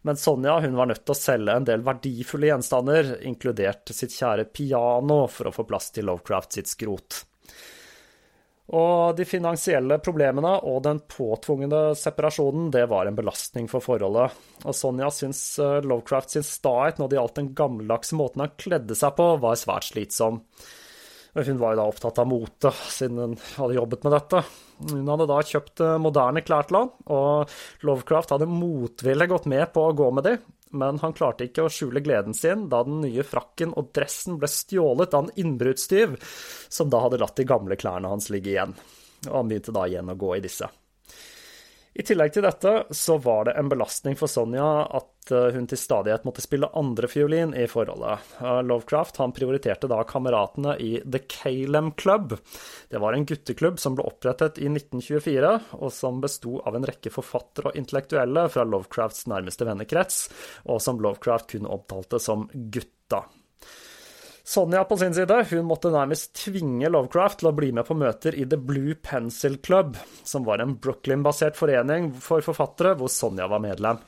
Men 0.07 0.21
Sonja 0.21 0.59
hun 0.65 0.79
var 0.79 0.91
nødt 0.93 1.05
til 1.05 1.17
å 1.17 1.19
selge 1.19 1.57
en 1.57 1.69
del 1.69 1.85
verdifulle 1.87 2.53
gjenstander, 2.53 3.17
inkludert 3.29 3.93
sitt 3.93 4.17
kjære 4.17 4.49
piano, 4.53 5.25
for 5.33 5.51
å 5.51 5.57
få 5.57 5.67
plass 5.69 5.93
til 5.93 6.09
Lovecraft 6.11 6.61
sitt 6.61 6.73
skrot. 6.73 7.25
Og 8.75 9.15
de 9.15 9.23
finansielle 9.29 10.01
problemene 10.03 10.57
og 10.67 10.81
den 10.83 10.99
påtvungne 11.07 11.93
separasjonen, 11.99 12.73
det 12.75 12.89
var 12.91 13.07
en 13.07 13.19
belastning 13.19 13.69
for 13.71 13.85
forholdet. 13.85 14.35
Og 14.67 14.75
Sonja 14.75 15.11
syns 15.15 15.43
eh, 15.63 15.85
Lovecraft 15.87 16.35
sin 16.35 16.47
stahet 16.47 16.99
når 16.99 17.13
det 17.13 17.21
gjaldt 17.21 17.39
den 17.39 17.53
gammeldagse 17.59 18.19
måten 18.19 18.43
han 18.43 18.57
kledde 18.59 18.99
seg 18.99 19.15
på, 19.19 19.29
var 19.43 19.61
svært 19.61 19.93
slitsom. 19.93 20.43
Hun 21.37 21.61
var 21.61 21.75
jo 21.75 21.83
da 21.83 21.87
opptatt 21.91 22.19
av 22.19 22.27
mote, 22.31 22.73
siden 22.91 23.21
hun 23.21 23.39
hadde 23.59 23.77
jobbet 23.77 24.07
med 24.07 24.15
dette. 24.17 24.43
Hun 24.91 25.11
hadde 25.13 25.29
da 25.31 25.39
kjøpt 25.53 25.85
eh, 25.85 25.97
moderne 26.03 26.43
klær 26.43 26.67
til 26.67 26.81
han, 26.81 26.93
og 27.07 27.87
Lovecraft 27.87 28.35
hadde 28.35 28.51
motvillig 28.51 29.31
gått 29.31 29.47
med 29.53 29.69
på 29.77 29.87
å 29.87 29.95
gå 29.95 30.11
med 30.17 30.27
de, 30.27 30.37
men 30.79 31.01
han 31.03 31.15
klarte 31.17 31.49
ikke 31.49 31.67
å 31.67 31.73
skjule 31.73 32.03
gleden 32.05 32.37
sin 32.37 32.67
da 32.73 32.83
den 32.87 33.01
nye 33.05 33.25
frakken 33.27 33.75
og 33.77 33.93
dressen 33.97 34.39
ble 34.41 34.51
stjålet 34.51 35.17
av 35.17 35.27
en 35.27 35.35
innbruddstyv, 35.43 36.17
som 36.69 36.93
da 36.93 37.03
hadde 37.05 37.21
latt 37.23 37.37
de 37.39 37.49
gamle 37.49 37.79
klærne 37.81 38.11
hans 38.13 38.31
ligge 38.33 38.55
igjen. 38.55 38.77
Og 39.29 39.35
han 39.35 39.51
begynte 39.51 39.75
da 39.75 39.87
igjen 39.89 40.13
å 40.13 40.19
gå 40.21 40.37
i 40.37 40.45
disse. 40.45 40.69
I 41.97 42.05
tillegg 42.05 42.35
til 42.35 42.45
dette 42.45 42.73
så 42.93 43.15
var 43.25 43.47
det 43.49 43.55
en 43.57 43.71
belastning 43.73 44.19
for 44.21 44.29
Sonja 44.29 44.67
at 44.99 45.31
eh, 45.33 45.55
hun 45.55 45.65
til 45.71 45.81
stadighet 45.81 46.27
måtte 46.29 46.43
spille 46.45 46.69
andrefiolin 46.77 47.55
i 47.57 47.65
forholdet. 47.73 48.27
Eh, 48.37 48.59
Lovecraft 48.69 49.17
han 49.23 49.33
prioriterte 49.37 49.89
da 49.89 50.03
kameratene 50.05 50.75
i 50.83 50.91
The 51.01 51.23
Calem 51.25 51.95
Club. 51.97 52.37
Det 52.93 53.01
var 53.01 53.17
en 53.17 53.25
gutteklubb 53.29 53.81
som 53.81 53.97
ble 53.97 54.05
opprettet 54.11 54.61
i 54.61 54.69
1924, 54.69 55.55
og 55.81 55.95
som 55.97 56.21
besto 56.21 56.59
av 56.69 56.77
en 56.77 56.85
rekke 56.91 57.15
forfattere 57.15 57.73
og 57.73 57.81
intellektuelle 57.81 58.45
fra 58.53 58.69
Lovecrafts 58.69 59.25
nærmeste 59.33 59.65
vennekrets, 59.65 60.21
og 60.69 60.85
som 60.85 61.01
Lovecraft 61.01 61.55
kun 61.57 61.73
omtalte 61.79 62.21
som 62.21 62.45
gutta. 62.53 63.25
Sonja 64.47 64.85
på 64.85 64.97
sin 64.97 65.15
side 65.15 65.45
hun 65.51 65.65
måtte 65.67 65.91
nærmest 65.91 66.37
tvinge 66.39 66.87
Lovecraft 66.87 67.41
til 67.41 67.49
å 67.51 67.55
bli 67.57 67.73
med 67.75 67.83
på 67.89 67.97
møter 67.99 68.37
i 68.39 68.45
The 68.47 68.59
Blue 68.63 68.95
Pencil 68.95 69.57
Club, 69.59 69.97
som 70.23 70.47
var 70.47 70.63
en 70.63 70.77
Brooklyn-basert 70.79 71.59
forening 71.59 72.13
for 72.23 72.45
forfattere 72.47 72.93
hvor 73.01 73.11
Sonja 73.11 73.49
var 73.51 73.65
medlem. 73.65 73.99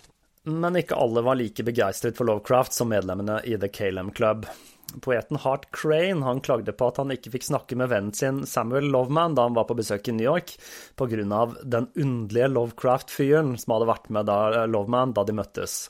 Men 0.47 0.79
ikke 0.79 0.95
alle 0.95 1.25
var 1.27 1.41
like 1.41 1.67
begeistret 1.67 2.15
for 2.15 2.31
Lovecraft 2.31 2.77
som 2.77 2.93
medlemmene 2.95 3.41
i 3.51 3.59
The 3.59 3.67
Calem 3.67 4.15
Club. 4.15 4.47
Poeten 5.03 5.43
Hart 5.43 5.67
Crane 5.75 6.23
han 6.23 6.41
klagde 6.41 6.73
på 6.73 6.87
at 6.87 7.03
han 7.03 7.11
ikke 7.13 7.35
fikk 7.35 7.51
snakke 7.51 7.77
med 7.77 7.91
vennen 7.91 8.15
sin 8.15 8.45
Samuel 8.47 8.93
Loveman 8.95 9.35
da 9.35 9.51
han 9.51 9.59
var 9.59 9.67
på 9.67 9.77
besøk 9.83 10.07
i 10.07 10.15
New 10.15 10.31
York, 10.31 10.55
pga. 10.95 11.43
den 11.67 11.91
underlige 11.99 12.55
Lovecraft-fyren 12.55 13.57
som 13.59 13.75
hadde 13.75 13.91
vært 13.91 14.11
med 14.15 14.31
da 14.31 14.69
Loveman 14.71 15.19
da 15.19 15.27
de 15.27 15.35
møttes. 15.35 15.89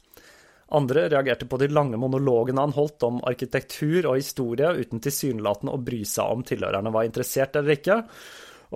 Andre 0.68 1.06
reagerte 1.08 1.46
på 1.48 1.56
de 1.56 1.70
lange 1.72 1.96
monologene 1.96 2.60
han 2.60 2.74
holdt 2.76 3.06
om 3.06 3.22
arkitektur 3.24 4.10
og 4.10 4.18
historie, 4.18 4.74
uten 4.76 5.00
tilsynelatende 5.00 5.72
å 5.72 5.80
bry 5.80 6.02
seg 6.04 6.34
om 6.34 6.44
tilhørerne 6.44 6.92
var 6.92 7.08
interessert 7.08 7.56
eller 7.56 7.78
ikke. 7.78 8.02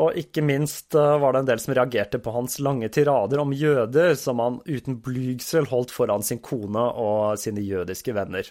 Og 0.01 0.17
ikke 0.17 0.41
minst 0.41 0.97
eh, 0.97 1.19
var 1.21 1.35
det 1.35 1.43
en 1.43 1.51
del 1.51 1.61
som 1.61 1.75
reagerte 1.77 2.23
på 2.25 2.33
hans 2.33 2.57
lange 2.65 2.89
tirader 2.89 3.43
om 3.43 3.53
jøder, 3.53 4.15
som 4.17 4.41
han 4.41 4.57
uten 4.65 5.03
blygsel 5.05 5.69
holdt 5.69 5.93
foran 5.93 6.25
sin 6.25 6.41
kone 6.41 6.87
og 7.03 7.37
sine 7.41 7.61
jødiske 7.61 8.17
venner. 8.17 8.49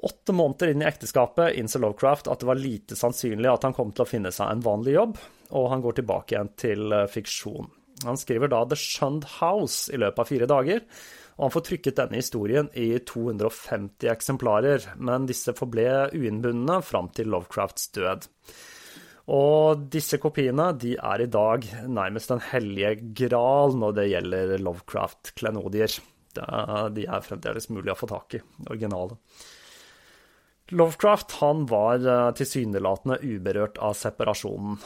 Åtte 0.00 0.32
måneder 0.32 0.70
inn 0.70 0.84
i 0.84 0.88
ekteskapet 0.88 1.58
innser 1.60 1.82
Lovecraft 1.82 2.30
at 2.30 2.40
det 2.40 2.48
var 2.48 2.60
lite 2.60 2.96
sannsynlig 2.96 3.50
at 3.50 3.66
han 3.66 3.74
kom 3.76 3.90
til 3.92 4.06
å 4.06 4.08
finne 4.08 4.30
seg 4.32 4.48
en 4.48 4.62
vanlig 4.64 4.94
jobb, 4.94 5.18
og 5.58 5.68
han 5.74 5.82
går 5.84 5.98
tilbake 5.98 6.36
igjen 6.36 6.54
til 6.54 6.94
eh, 6.94 7.08
fiksjon. 7.10 7.66
Han 8.06 8.16
skriver 8.16 8.48
da 8.48 8.62
The 8.64 8.78
Shunned 8.78 9.26
House 9.40 9.90
i 9.92 9.98
løpet 10.00 10.22
av 10.22 10.30
fire 10.30 10.48
dager, 10.48 10.86
og 11.40 11.46
han 11.46 11.52
får 11.54 11.62
trykket 11.70 11.96
denne 11.96 12.18
historien 12.20 12.66
i 12.76 12.98
250 13.08 14.10
eksemplarer, 14.12 14.90
men 15.00 15.24
disse 15.24 15.54
forble 15.56 16.10
uinnbundne 16.12 16.82
fram 16.84 17.08
til 17.16 17.30
Lovecrafts 17.32 17.88
død. 17.96 18.26
Og 19.32 19.86
disse 19.88 20.18
kopiene 20.20 20.66
de 20.76 20.98
er 21.00 21.24
i 21.24 21.30
dag 21.32 21.64
nærmest 21.88 22.28
den 22.34 22.42
hellige 22.44 22.92
gral 23.22 23.72
når 23.80 23.96
det 23.96 24.06
gjelder 24.10 24.52
Lovecraft-klenodier. 24.66 25.96
De 26.36 27.06
er 27.08 27.24
fremdeles 27.24 27.70
mulig 27.72 27.94
å 27.94 27.98
få 28.02 28.10
tak 28.10 28.36
i, 28.36 28.42
originale. 28.68 29.16
Lovecraft 30.70 31.32
han 31.40 31.64
var 31.66 32.04
eh, 32.06 32.28
tilsynelatende 32.38 33.16
uberørt 33.26 33.78
av 33.82 33.96
separasjonen, 33.98 34.76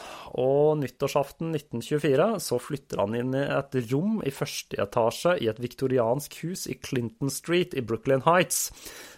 og 0.41 0.79
nyttårsaften 0.81 1.51
1924 1.53 2.25
så 2.41 2.57
flytter 2.61 3.03
han 3.03 3.13
inn 3.19 3.35
i 3.37 3.43
et 3.43 3.77
rom 3.91 4.17
i 4.25 4.33
første 4.33 4.79
etasje 4.81 5.35
i 5.45 5.49
et 5.51 5.61
viktoriansk 5.61 6.39
hus 6.41 6.65
i 6.71 6.77
Clinton 6.81 7.29
Street 7.29 7.77
i 7.77 7.85
Brooklyn 7.85 8.25
Heights, 8.25 8.71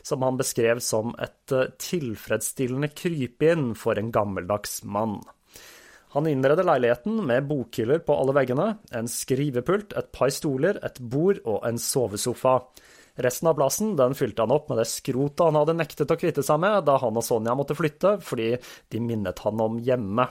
som 0.03 0.25
han 0.27 0.39
beskrev 0.39 0.83
som 0.83 1.15
et 1.23 1.55
eh, 1.55 1.71
tilfredsstillende 1.79 2.91
krypinn 2.91 3.71
for 3.79 3.95
en 3.95 4.11
gammeldags 4.11 4.81
mann. 4.83 5.21
Han 6.17 6.27
innreder 6.27 6.67
leiligheten 6.67 7.21
med 7.27 7.47
bokhyller 7.47 8.03
på 8.03 8.15
alle 8.15 8.35
veggene, 8.35 8.67
en 8.91 9.07
skrivepult, 9.11 9.95
et 9.95 10.11
par 10.15 10.31
stoler, 10.35 10.79
et 10.83 10.99
bord 10.99 11.39
og 11.45 11.63
en 11.67 11.79
sovesofa. 11.79 12.59
Resten 13.17 13.49
av 13.49 13.57
plassen 13.57 13.95
den 13.97 14.15
fylte 14.17 14.45
han 14.45 14.53
opp 14.53 14.69
med 14.69 14.81
det 14.81 14.87
skrotet 14.89 15.45
han 15.47 15.57
hadde 15.57 15.77
nektet 15.77 16.11
å 16.13 16.19
kvitte 16.19 16.45
seg 16.45 16.59
med 16.61 16.83
da 16.85 16.99
han 17.01 17.17
og 17.17 17.25
Sonja 17.25 17.55
måtte 17.57 17.77
flytte, 17.77 18.17
fordi 18.21 18.51
de 18.93 19.01
minnet 19.01 19.41
han 19.45 19.63
om 19.63 19.79
hjemme. 19.81 20.27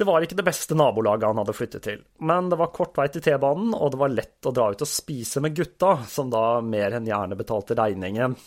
Det 0.00 0.06
var 0.08 0.24
ikke 0.24 0.38
det 0.38 0.46
beste 0.46 0.74
nabolaget 0.74 1.28
han 1.28 1.38
hadde 1.42 1.52
flyttet 1.52 1.84
til, 1.84 1.98
men 2.24 2.48
det 2.48 2.56
var 2.56 2.72
kort 2.72 2.96
vei 2.96 3.04
til 3.12 3.20
T-banen, 3.20 3.74
og 3.76 3.92
det 3.92 3.98
var 4.00 4.14
lett 4.14 4.48
å 4.48 4.52
dra 4.56 4.70
ut 4.72 4.84
og 4.86 4.88
spise 4.88 5.42
med 5.44 5.52
gutta, 5.58 5.98
som 6.08 6.30
da 6.32 6.62
mer 6.64 6.96
enn 6.96 7.08
gjerne 7.08 7.36
betalte 7.36 7.76
regningen. 7.76 8.38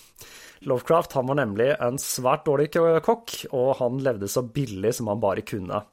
Lovecraft 0.65 1.13
han 1.13 1.29
var 1.29 1.37
nemlig 1.37 1.69
en 1.75 1.99
svært 2.01 2.47
dårlig 2.47 2.71
kokk, 3.05 3.35
og 3.53 3.75
han 3.83 4.01
levde 4.01 4.31
så 4.31 4.41
billig 4.41 4.95
som 4.97 5.11
han 5.11 5.21
bare 5.21 5.45
kunne. 5.45 5.83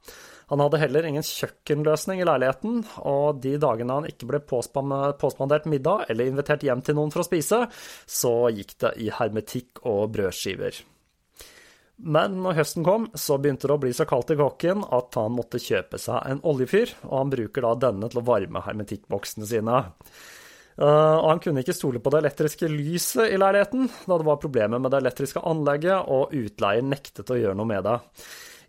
Han 0.51 0.61
hadde 0.65 0.81
heller 0.83 1.07
ingen 1.07 1.23
kjøkkenløsning 1.27 2.21
i 2.21 2.27
leiligheten, 2.27 2.81
og 3.07 3.39
de 3.43 3.55
dagene 3.63 4.01
han 4.01 4.09
ikke 4.11 4.27
ble 4.33 4.41
påspandert 4.43 5.69
middag 5.71 6.09
eller 6.11 6.27
invitert 6.27 6.65
hjem 6.67 6.83
til 6.83 6.99
noen 6.99 7.13
for 7.15 7.23
å 7.23 7.29
spise, 7.29 7.65
så 8.11 8.33
gikk 8.51 8.75
det 8.83 8.97
i 8.99 9.13
hermetikk 9.15 9.85
og 9.87 10.09
brødskiver. 10.17 10.83
Men 12.01 12.41
når 12.43 12.57
høsten 12.63 12.85
kom, 12.85 13.07
så 13.15 13.37
begynte 13.39 13.69
det 13.69 13.77
å 13.77 13.83
bli 13.83 13.93
så 13.95 14.07
kaldt 14.09 14.33
i 14.33 14.39
kokken 14.41 14.83
at 14.89 15.15
han 15.21 15.35
måtte 15.37 15.61
kjøpe 15.63 16.01
seg 16.01 16.19
en 16.33 16.43
oljefyr, 16.49 16.97
og 17.07 17.17
han 17.19 17.33
bruker 17.35 17.67
da 17.67 17.73
denne 17.87 18.11
til 18.11 18.23
å 18.23 18.27
varme 18.27 18.63
hermetikkboksene 18.65 19.49
sine. 19.49 19.81
Uh, 20.81 21.21
han 21.29 21.43
kunne 21.45 21.61
ikke 21.61 21.77
stole 21.77 22.01
på 22.01 22.11
det 22.11 22.23
elektriske 22.23 22.71
lyset 22.73 23.35
i 23.35 23.39
leiligheten, 23.39 23.91
da 24.09 24.17
det 24.17 24.27
var 24.27 24.41
problemer 24.41 24.81
med 24.81 24.95
det 24.95 25.03
elektriske 25.03 25.43
anlegget, 25.45 26.09
og 26.09 26.33
utleier 26.35 26.87
nektet 26.87 27.31
å 27.31 27.37
gjøre 27.37 27.59
noe 27.59 27.69
med 27.69 27.85
det. 27.85 27.99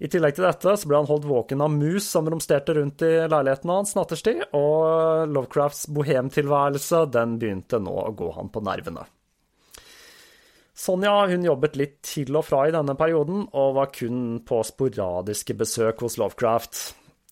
I 0.02 0.10
tillegg 0.10 0.34
til 0.34 0.48
dette 0.48 0.72
så 0.82 0.90
ble 0.90 0.98
han 0.98 1.10
holdt 1.10 1.28
våken 1.30 1.62
av 1.62 1.74
mus 1.76 2.08
som 2.10 2.26
romsterte 2.30 2.74
rundt 2.74 3.04
i 3.06 3.12
leiligheten 3.30 3.70
hans 3.70 3.94
nattestid, 3.94 4.48
og 4.58 5.30
Lovecrafts 5.30 5.86
bohemtilværelse 5.94 7.04
den 7.14 7.36
begynte 7.42 7.78
nå 7.78 7.94
å 8.08 8.14
gå 8.18 8.32
han 8.34 8.50
på 8.50 8.64
nervene. 8.66 9.06
Sonja 10.82 11.14
hun 11.30 11.46
jobbet 11.46 11.78
litt 11.78 12.00
til 12.08 12.34
og 12.40 12.48
fra 12.48 12.64
i 12.66 12.74
denne 12.74 12.96
perioden, 12.98 13.44
og 13.54 13.76
var 13.78 13.92
kun 13.94 14.40
på 14.48 14.64
sporadiske 14.66 15.54
besøk 15.60 16.02
hos 16.02 16.18
Lovecraft. 16.18 16.82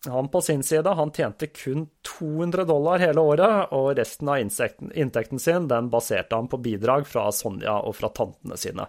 Han 0.05 0.29
på 0.29 0.43
sin 0.45 0.61
side 0.63 0.93
han 0.95 1.09
tjente 1.15 1.49
kun 1.49 1.87
200 2.05 2.67
dollar 2.69 3.01
hele 3.01 3.23
året, 3.33 3.73
og 3.73 3.95
resten 3.97 4.29
av 4.29 4.43
inntekten 4.43 5.41
sin 5.41 5.65
den 5.71 5.89
baserte 5.89 6.37
han 6.37 6.51
på 6.51 6.61
bidrag 6.61 7.09
fra 7.09 7.31
Sonja 7.33 7.79
og 7.81 7.97
fra 7.97 8.13
tantene 8.13 8.61
sine. 8.61 8.85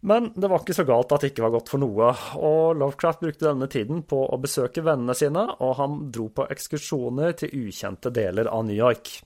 Men 0.00 0.30
det 0.32 0.48
var 0.48 0.62
ikke 0.62 0.76
så 0.78 0.86
galt 0.88 1.10
at 1.12 1.24
det 1.24 1.32
ikke 1.34 1.44
var 1.44 1.54
godt 1.58 1.70
for 1.72 1.82
noe, 1.82 2.12
og 2.40 2.78
Lovecraft 2.80 3.24
brukte 3.24 3.50
denne 3.50 3.68
tiden 3.68 4.00
på 4.08 4.22
å 4.32 4.38
besøke 4.40 4.84
vennene 4.84 5.16
sine, 5.16 5.42
og 5.60 5.74
han 5.76 5.98
dro 6.12 6.30
på 6.32 6.46
ekskursjoner 6.54 7.36
til 7.42 7.66
ukjente 7.66 8.12
deler 8.14 8.48
av 8.48 8.64
New 8.68 8.78
York. 8.78 9.18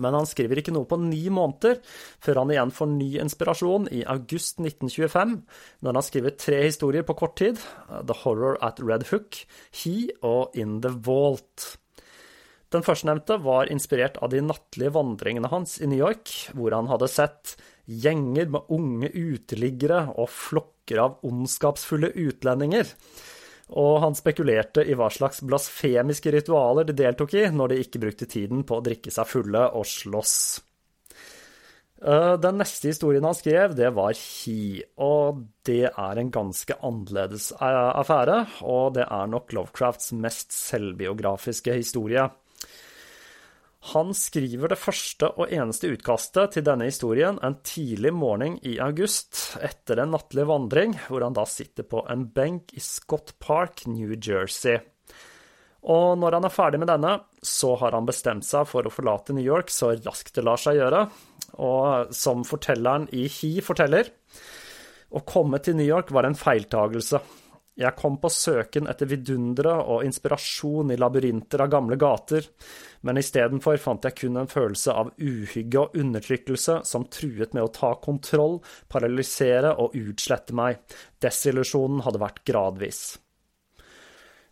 Men 0.00 0.16
han 0.16 0.24
skriver 0.24 0.62
ikke 0.62 0.72
noe 0.72 0.88
på 0.88 0.96
ni 1.02 1.26
måneder, 1.28 1.82
før 2.24 2.40
han 2.40 2.54
igjen 2.54 2.72
får 2.72 2.88
ny 2.94 3.10
inspirasjon 3.20 3.90
i 3.92 4.00
august 4.08 4.62
1925, 4.62 5.36
når 5.84 5.98
han 5.98 6.06
skriver 6.06 6.38
tre 6.40 6.62
historier 6.64 7.04
på 7.04 7.18
kort 7.18 7.36
tid, 7.42 7.60
The 7.92 8.16
Horror 8.22 8.56
at 8.64 8.80
Red 8.80 9.10
Hook, 9.10 9.42
He 9.82 10.08
og 10.24 10.56
In 10.56 10.80
the 10.80 10.94
Vault. 11.04 11.74
Den 12.72 12.84
førstnevnte 12.86 13.36
var 13.44 13.68
inspirert 13.68 14.16
av 14.24 14.32
de 14.32 14.40
nattlige 14.40 14.94
vandringene 14.94 15.52
hans 15.52 15.76
i 15.82 15.90
New 15.90 16.00
York, 16.00 16.32
hvor 16.56 16.72
han 16.72 16.88
hadde 16.88 17.10
sett 17.12 17.58
gjenger 17.86 18.50
med 18.54 18.72
unge 18.72 19.10
uteliggere 19.12 20.06
og 20.14 20.30
flokker 20.30 21.02
av 21.02 21.22
ondskapsfulle 21.26 22.12
utlendinger. 22.24 22.90
Og 23.78 24.02
han 24.04 24.16
spekulerte 24.18 24.84
i 24.84 24.96
hva 24.98 25.08
slags 25.12 25.40
blasfemiske 25.46 26.32
ritualer 26.34 26.84
de 26.88 26.96
deltok 26.98 27.38
i 27.38 27.46
når 27.52 27.72
de 27.72 27.80
ikke 27.84 28.02
brukte 28.02 28.28
tiden 28.28 28.66
på 28.68 28.78
å 28.78 28.84
drikke 28.84 29.14
seg 29.14 29.30
fulle 29.30 29.64
og 29.78 29.88
slåss. 29.88 30.36
Eh, 32.02 32.34
den 32.42 32.58
neste 32.58 32.90
historien 32.90 33.24
han 33.24 33.36
skrev, 33.38 33.76
det 33.78 33.92
var 33.94 34.16
Hi, 34.18 34.82
og 35.00 35.44
det 35.66 35.86
er 35.92 36.18
en 36.18 36.32
ganske 36.34 36.74
annerledes 36.82 37.52
affære, 37.62 38.40
og 38.66 38.96
det 38.98 39.06
er 39.06 39.30
nok 39.30 39.54
Lovecrafts 39.54 40.10
mest 40.18 40.50
selvbiografiske 40.56 41.78
historie. 41.78 42.26
Han 43.90 44.12
skriver 44.14 44.70
det 44.70 44.78
første 44.78 45.26
og 45.42 45.50
eneste 45.50 45.90
utkastet 45.90 46.54
til 46.54 46.62
denne 46.66 46.86
historien 46.86 47.40
en 47.42 47.56
tidlig 47.66 48.12
morgen 48.14 48.54
i 48.62 48.76
august, 48.82 49.56
etter 49.58 49.98
en 49.98 50.14
nattlig 50.14 50.44
vandring, 50.46 50.94
hvor 51.08 51.24
han 51.26 51.34
da 51.34 51.42
sitter 51.50 51.88
på 51.90 52.04
en 52.12 52.28
benk 52.30 52.70
i 52.78 52.82
Scott 52.84 53.34
Park, 53.42 53.82
New 53.90 54.14
Jersey. 54.14 54.78
Og 55.90 56.14
når 56.22 56.38
han 56.38 56.46
er 56.46 56.54
ferdig 56.54 56.78
med 56.78 56.92
denne, 56.92 57.16
så 57.42 57.74
har 57.80 57.96
han 57.96 58.06
bestemt 58.06 58.46
seg 58.46 58.68
for 58.70 58.86
å 58.86 58.94
forlate 58.94 59.34
New 59.34 59.42
York 59.42 59.72
så 59.74 59.96
raskt 59.98 60.36
det 60.38 60.46
lar 60.46 60.62
seg 60.62 60.78
gjøre. 60.78 61.02
Og 61.58 62.14
som 62.14 62.46
fortelleren 62.46 63.08
i 63.10 63.26
He 63.26 63.56
forteller, 63.66 64.14
å 65.10 65.26
komme 65.26 65.58
til 65.58 65.74
New 65.76 65.88
York 65.88 66.14
var 66.14 66.28
en 66.28 66.38
feiltagelse. 66.38 67.18
Jeg 67.80 67.96
kom 67.96 68.18
på 68.20 68.28
søken 68.28 68.84
etter 68.90 69.08
vidundere 69.08 69.78
og 69.88 70.04
inspirasjon 70.04 70.92
i 70.92 70.98
labyrinter 71.00 71.62
av 71.64 71.70
gamle 71.72 71.96
gater, 71.96 72.44
men 73.00 73.16
istedenfor 73.16 73.80
fant 73.80 74.04
jeg 74.04 74.18
kun 74.18 74.36
en 74.42 74.50
følelse 74.50 74.92
av 74.92 75.14
uhygge 75.16 75.80
og 75.80 75.96
undertrykkelse 75.96 76.82
som 76.88 77.08
truet 77.08 77.56
med 77.56 77.64
å 77.64 77.72
ta 77.72 77.94
kontroll, 78.04 78.60
paralysere 78.92 79.72
og 79.80 79.96
utslette 79.96 80.52
meg. 80.52 80.84
Desillusjonen 81.24 82.04
hadde 82.04 82.20
vært 82.20 82.44
gradvis. 82.44 83.21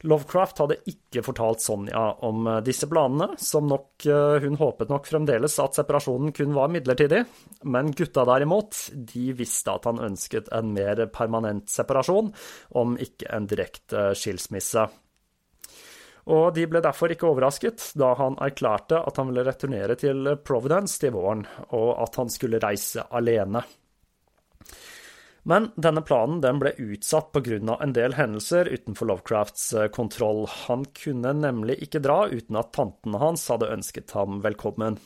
Lovecraft 0.09 0.63
hadde 0.63 0.79
ikke 0.89 1.21
fortalt 1.25 1.61
Sonja 1.61 2.05
om 2.25 2.47
eh, 2.49 2.61
disse 2.65 2.89
planene, 2.89 3.35
som 3.41 3.69
nok 3.69 4.07
eh, 4.09 4.39
hun 4.45 4.57
håpet 4.61 4.93
nok 4.93 5.09
fremdeles 5.11 5.59
at 5.61 5.77
separasjonen 5.77 6.33
kun 6.37 6.55
var 6.57 6.73
midlertidig, 6.73 7.25
men 7.69 7.93
gutta 7.97 8.25
derimot, 8.29 8.87
de 8.95 9.27
visste 9.37 9.75
at 9.75 9.91
han 9.91 10.01
ønsket 10.11 10.49
en 10.57 10.73
mer 10.77 11.05
permanent 11.13 11.69
separasjon, 11.71 12.33
om 12.81 12.97
ikke 13.01 13.29
en 13.37 13.51
direkte 13.51 14.11
skilsmisse. 14.17 14.89
Og 16.31 16.51
de 16.55 16.67
ble 16.71 16.83
derfor 16.85 17.13
ikke 17.13 17.29
overrasket 17.29 17.91
da 17.99 18.13
han 18.19 18.37
erklærte 18.45 19.01
at 19.03 19.17
han 19.19 19.31
ville 19.31 19.45
returnere 19.47 19.97
til 20.01 20.35
Providence 20.47 21.01
til 21.01 21.15
våren, 21.17 21.45
og 21.77 21.95
at 22.05 22.21
han 22.21 22.33
skulle 22.33 22.61
reise 22.63 23.05
alene. 23.11 23.65
Men 25.43 25.71
denne 25.77 26.03
planen 26.05 26.43
den 26.45 26.59
ble 26.61 26.75
utsatt 26.77 27.31
pga. 27.33 27.77
en 27.81 27.93
del 27.97 28.15
hendelser 28.15 28.69
utenfor 28.69 29.09
Lovecrafts 29.09 29.73
eh, 29.73 29.89
kontroll. 29.89 30.47
Han 30.67 30.85
kunne 30.85 31.33
nemlig 31.33 31.81
ikke 31.87 32.03
dra 32.05 32.27
uten 32.29 32.57
at 32.61 32.73
tantene 32.77 33.19
hans 33.19 33.49
hadde 33.49 33.73
ønsket 33.73 34.13
ham 34.17 34.43
velkommen. 34.45 34.99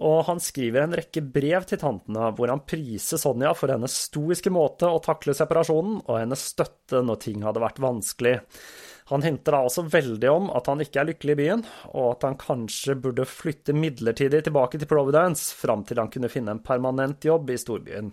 Og 0.00 0.22
han 0.30 0.38
skriver 0.40 0.86
en 0.86 0.94
rekke 0.96 1.20
brev 1.20 1.66
til 1.68 1.80
tantene 1.82 2.30
hvor 2.36 2.48
han 2.48 2.62
priser 2.64 3.20
Sonja 3.20 3.50
for 3.58 3.72
hennes 3.72 3.96
stoiske 4.06 4.52
måte 4.52 4.88
å 4.88 5.02
takle 5.04 5.34
separasjonen 5.36 5.98
og 6.06 6.14
hennes 6.16 6.46
støtte 6.54 7.02
når 7.04 7.20
ting 7.26 7.44
hadde 7.44 7.60
vært 7.60 7.82
vanskelig. 7.84 8.38
Han 9.10 9.26
hinter 9.26 9.56
da 9.56 9.60
også 9.66 9.84
veldig 9.90 10.30
om 10.30 10.48
at 10.54 10.70
han 10.70 10.80
ikke 10.84 11.02
er 11.02 11.08
lykkelig 11.10 11.34
i 11.34 11.38
byen, 11.40 11.64
og 11.90 12.12
at 12.12 12.28
han 12.28 12.38
kanskje 12.38 12.94
burde 13.02 13.26
flytte 13.26 13.74
midlertidig 13.74 14.44
tilbake 14.46 14.78
til 14.78 14.88
Providence 14.88 15.50
fram 15.58 15.82
til 15.84 15.98
han 15.98 16.12
kunne 16.14 16.30
finne 16.30 16.54
en 16.54 16.62
permanent 16.62 17.26
jobb 17.26 17.50
i 17.50 17.58
storbyen. 17.58 18.12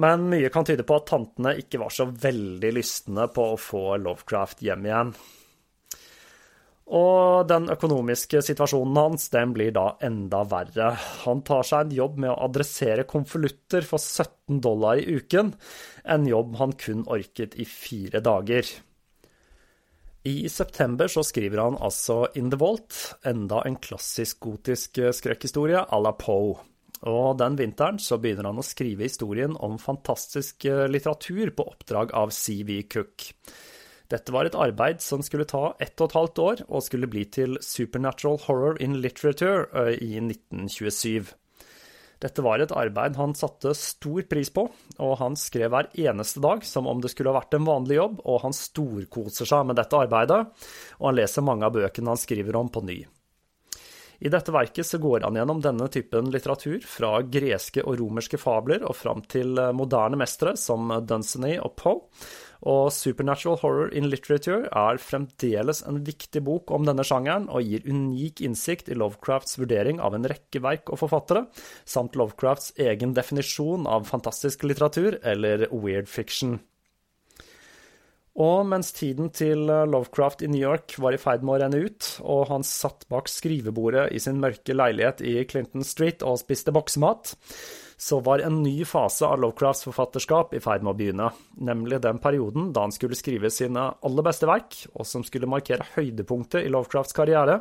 Men 0.00 0.26
mye 0.30 0.50
kan 0.50 0.66
tyde 0.66 0.86
på 0.86 0.98
at 0.98 1.06
tantene 1.12 1.54
ikke 1.60 1.78
var 1.82 1.92
så 1.94 2.08
veldig 2.08 2.74
lystne 2.74 3.28
på 3.30 3.52
å 3.52 3.60
få 3.60 3.86
Lovecraft 4.02 4.64
hjem 4.66 4.88
igjen. 4.88 5.14
Og 6.94 7.46
den 7.48 7.70
økonomiske 7.72 8.42
situasjonen 8.44 8.98
hans 8.98 9.30
den 9.32 9.54
blir 9.56 9.72
da 9.72 9.94
enda 10.04 10.42
verre. 10.44 10.90
Han 11.24 11.40
tar 11.46 11.64
seg 11.64 11.86
en 11.86 11.94
jobb 11.96 12.18
med 12.20 12.34
å 12.34 12.40
adressere 12.44 13.06
konvolutter 13.08 13.86
for 13.88 14.02
17 14.02 14.60
dollar 14.60 15.00
i 15.00 15.16
uken, 15.16 15.54
en 16.04 16.26
jobb 16.28 16.58
han 16.60 16.76
kun 16.76 17.06
orket 17.08 17.56
i 17.56 17.64
fire 17.64 18.20
dager. 18.20 18.68
I 20.28 20.48
september 20.48 21.08
så 21.08 21.24
skriver 21.24 21.60
han 21.60 21.80
altså 21.80 22.26
In 22.36 22.50
the 22.52 22.60
Vault, 22.60 23.16
enda 23.24 23.62
en 23.64 23.76
klassisk 23.76 24.40
gotisk 24.44 25.00
skrekkhistorie 25.16 25.84
à 25.84 26.00
la 26.00 26.14
Poe. 26.16 26.73
Og 27.02 27.36
den 27.40 27.58
vinteren 27.58 27.98
så 28.00 28.16
begynner 28.22 28.48
han 28.48 28.62
å 28.62 28.64
skrive 28.64 29.04
historien 29.04 29.58
om 29.60 29.76
fantastisk 29.82 30.64
litteratur 30.88 31.50
på 31.56 31.66
oppdrag 31.74 32.14
av 32.16 32.32
C.V. 32.32 32.82
Cook. 32.88 33.32
Dette 34.12 34.32
var 34.32 34.46
et 34.46 34.56
arbeid 34.56 35.00
som 35.02 35.22
skulle 35.24 35.46
ta 35.48 35.72
ett 35.82 35.96
og 35.98 36.10
et 36.10 36.18
halvt 36.18 36.40
år, 36.44 36.60
og 36.68 36.84
skulle 36.84 37.08
bli 37.10 37.24
til 37.32 37.56
Supernatural 37.64 38.36
Horror 38.44 38.76
in 38.84 38.98
Literature 39.00 39.88
i 39.96 40.18
1927. 40.20 41.32
Dette 42.22 42.44
var 42.44 42.62
et 42.62 42.72
arbeid 42.72 43.18
han 43.18 43.34
satte 43.36 43.74
stor 43.76 44.22
pris 44.30 44.52
på, 44.54 44.68
og 45.02 45.16
han 45.20 45.34
skrev 45.36 45.72
hver 45.72 45.90
eneste 46.06 46.40
dag 46.44 46.62
som 46.64 46.86
om 46.88 47.02
det 47.02 47.10
skulle 47.12 47.32
ha 47.32 47.40
vært 47.40 47.56
en 47.58 47.66
vanlig 47.68 47.98
jobb, 47.98 48.22
og 48.24 48.44
han 48.44 48.56
storkoser 48.56 49.48
seg 49.50 49.66
med 49.68 49.80
dette 49.80 49.98
arbeidet, 49.98 50.40
og 51.00 51.10
han 51.10 51.18
leser 51.18 51.44
mange 51.44 51.66
av 51.68 51.74
bøkene 51.74 52.14
han 52.14 52.20
skriver 52.20 52.60
om, 52.60 52.70
på 52.72 52.84
ny. 52.86 53.02
I 54.20 54.30
dette 54.32 54.54
verket 54.54 54.86
så 54.86 55.00
går 55.02 55.26
han 55.26 55.38
gjennom 55.38 55.60
denne 55.64 55.88
typen 55.92 56.30
litteratur, 56.34 56.80
fra 56.86 57.18
greske 57.22 57.82
og 57.84 57.98
romerske 58.00 58.38
fabler 58.40 58.84
og 58.86 58.96
fram 58.98 59.22
til 59.30 59.58
moderne 59.74 60.18
mestere 60.20 60.54
som 60.60 60.92
Dunsany 61.06 61.56
og 61.58 61.74
Poe, 61.80 62.02
og 62.64 62.88
Supernatural 62.96 63.58
Horror 63.60 63.90
in 63.96 64.08
Literature 64.08 64.70
er 64.70 65.00
fremdeles 65.02 65.82
en 65.84 66.00
viktig 66.06 66.40
bok 66.46 66.72
om 66.72 66.86
denne 66.88 67.04
sjangeren, 67.04 67.50
og 67.52 67.66
gir 67.66 67.84
unik 67.84 68.40
innsikt 68.46 68.88
i 68.88 68.96
Lovecrafts 68.96 69.58
vurdering 69.60 70.00
av 70.00 70.16
en 70.16 70.24
rekke 70.30 70.62
verk 70.64 70.88
og 70.88 71.02
forfattere, 71.02 71.44
samt 71.84 72.16
Lovecrafts 72.16 72.72
egen 72.80 73.12
definisjon 73.16 73.88
av 73.90 74.08
fantastisk 74.08 74.64
litteratur, 74.64 75.20
eller 75.22 75.68
weird 75.72 76.08
fiction. 76.08 76.62
Og 78.34 78.64
mens 78.66 78.90
tiden 78.90 79.28
til 79.30 79.68
Lovecraft 79.68 80.42
i 80.42 80.48
New 80.50 80.58
York 80.58 80.96
var 80.98 81.14
i 81.14 81.20
ferd 81.22 81.44
med 81.46 81.54
å 81.54 81.58
renne 81.62 81.82
ut, 81.86 82.08
og 82.26 82.48
han 82.50 82.66
satt 82.66 83.06
bak 83.12 83.30
skrivebordet 83.30 84.08
i 84.10 84.18
sin 84.22 84.40
mørke 84.42 84.74
leilighet 84.74 85.22
i 85.22 85.36
Clinton 85.46 85.86
Street 85.86 86.24
og 86.26 86.40
spiste 86.42 86.74
boksemat, 86.74 87.36
så 87.96 88.18
var 88.26 88.42
en 88.42 88.58
ny 88.64 88.80
fase 88.90 89.22
av 89.28 89.38
Lovecrafts 89.38 89.86
forfatterskap 89.86 90.56
i 90.58 90.62
ferd 90.64 90.82
med 90.82 90.96
å 90.96 90.96
begynne, 90.98 91.28
nemlig 91.62 92.02
den 92.02 92.18
perioden 92.18 92.72
da 92.74 92.88
han 92.88 92.94
skulle 92.94 93.18
skrive 93.18 93.52
sine 93.54 93.86
aller 94.02 94.26
beste 94.26 94.50
verk, 94.50 94.80
og 94.98 95.06
som 95.06 95.22
skulle 95.22 95.50
markere 95.50 95.86
høydepunktet 95.94 96.66
i 96.66 96.74
Lovecrafts 96.74 97.14
karriere. 97.14 97.60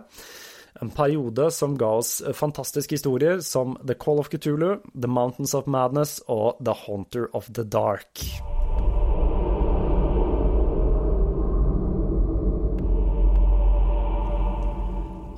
En 0.81 0.89
periode 0.89 1.51
som 1.53 1.77
ga 1.77 1.91
oss 1.99 2.15
fantastiske 2.33 2.97
historier 2.97 3.45
som 3.45 3.77
The 3.85 3.93
Call 3.93 4.23
of 4.23 4.33
Cthulhu, 4.33 4.79
The 4.97 5.11
Mountains 5.21 5.53
of 5.53 5.69
Madness 5.69 6.17
og 6.25 6.57
The 6.65 6.73
Haunter 6.87 7.29
of 7.37 7.53
the 7.53 7.61
Dark. 7.61 8.25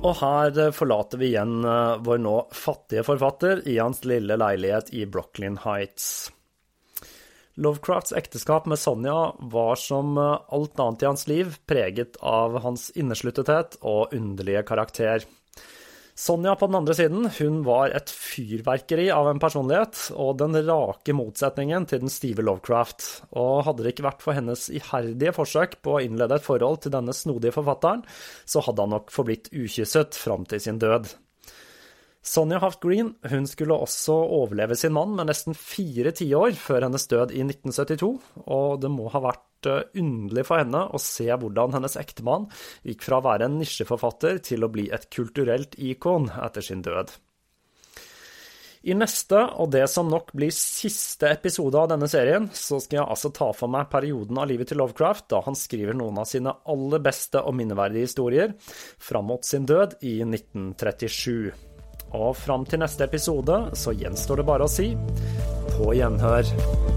Og 0.06 0.14
her 0.20 0.70
forlater 0.76 1.18
vi 1.18 1.32
igjen 1.32 1.64
vår 2.06 2.20
nå 2.22 2.36
fattige 2.54 3.02
forfatter 3.06 3.64
i 3.66 3.78
hans 3.80 4.04
lille 4.06 4.36
leilighet 4.38 4.92
i 4.94 5.02
Brooklyn 5.10 5.58
Heights. 5.64 6.30
Lovecrafts 7.58 8.12
ekteskap 8.14 8.68
med 8.70 8.78
Sonja 8.78 9.32
var 9.50 9.80
som 9.80 10.14
alt 10.20 10.78
annet 10.78 11.02
i 11.02 11.08
hans 11.08 11.26
liv 11.26 11.56
preget 11.66 12.20
av 12.20 12.60
hans 12.62 12.90
innesluttethet 12.94 13.78
og 13.80 14.14
underlige 14.14 14.62
karakter. 14.68 15.24
Sonja 16.16 16.54
på 16.56 16.64
den 16.70 16.78
andre 16.78 16.94
siden, 16.96 17.26
hun 17.38 17.58
var 17.66 17.92
et 17.92 18.08
fyrverkeri 18.08 19.10
av 19.12 19.26
en 19.28 19.40
personlighet, 19.40 19.98
og 20.16 20.38
den 20.40 20.56
rake 20.64 21.12
motsetningen 21.12 21.84
til 21.90 22.00
den 22.06 22.12
stive 22.12 22.40
Lovecraft. 22.46 23.04
Og 23.36 23.66
hadde 23.66 23.84
det 23.84 23.92
ikke 23.92 24.06
vært 24.06 24.24
for 24.24 24.38
hennes 24.38 24.62
iherdige 24.72 25.34
forsøk 25.36 25.76
på 25.84 25.98
å 25.98 26.00
innlede 26.06 26.38
et 26.38 26.46
forhold 26.46 26.80
til 26.86 26.94
denne 26.96 27.12
snodige 27.12 27.52
forfatteren, 27.58 28.06
så 28.48 28.64
hadde 28.64 28.86
han 28.86 28.96
nok 28.96 29.12
forblitt 29.12 29.52
ukysset 29.52 30.16
fram 30.16 30.48
til 30.48 30.64
sin 30.64 30.80
død. 30.80 31.12
Sonja 32.26 32.62
Haft 32.64 32.80
Green 32.80 33.12
hun 33.30 33.44
skulle 33.46 33.76
også 33.76 34.16
overleve 34.40 34.74
sin 34.74 34.96
mann 34.96 35.12
med 35.18 35.28
nesten 35.28 35.54
fire 35.54 36.10
tiår 36.16 36.56
før 36.58 36.88
hennes 36.88 37.06
død 37.12 37.36
i 37.36 37.44
1972, 37.44 38.08
og 38.48 38.80
det 38.82 38.90
må 38.90 39.12
ha 39.12 39.20
vært 39.28 39.45
underlig 39.96 40.44
for 40.48 40.60
henne 40.60 40.82
å 40.92 41.00
se 41.02 41.26
hvordan 41.30 41.76
hennes 41.76 41.96
ektemann 41.96 42.48
gikk 42.86 43.06
fra 43.06 43.20
å 43.20 43.26
være 43.26 43.48
en 43.48 43.60
nisjeforfatter 43.60 44.42
til 44.44 44.66
å 44.66 44.72
bli 44.72 44.90
et 44.92 45.08
kulturelt 45.14 45.78
ikon 45.80 46.28
etter 46.36 46.64
sin 46.64 46.84
død. 46.84 47.14
I 48.86 48.94
neste, 48.94 49.40
og 49.58 49.72
det 49.74 49.82
som 49.90 50.06
nok 50.06 50.28
blir 50.36 50.52
siste 50.54 51.26
episode 51.34 51.80
av 51.80 51.88
denne 51.90 52.06
serien, 52.10 52.46
så 52.54 52.78
skal 52.78 53.00
jeg 53.00 53.06
altså 53.16 53.32
ta 53.34 53.48
for 53.56 53.72
meg 53.72 53.88
perioden 53.90 54.38
av 54.38 54.46
livet 54.46 54.70
til 54.70 54.78
Lovecraft, 54.78 55.26
da 55.32 55.40
han 55.42 55.58
skriver 55.58 55.96
noen 55.98 56.20
av 56.22 56.28
sine 56.30 56.52
aller 56.70 57.02
beste 57.02 57.42
og 57.42 57.56
minneverdige 57.58 58.06
historier, 58.06 58.54
fram 59.02 59.26
mot 59.32 59.42
sin 59.46 59.66
død 59.66 59.98
i 60.06 60.20
1937. 60.22 61.50
Og 62.14 62.30
fram 62.38 62.68
til 62.70 62.84
neste 62.84 63.08
episode 63.08 63.58
så 63.74 63.96
gjenstår 63.96 64.42
det 64.44 64.46
bare 64.52 64.68
å 64.68 64.70
si 64.70 64.92
på 65.74 65.90
gjenhør. 65.98 66.95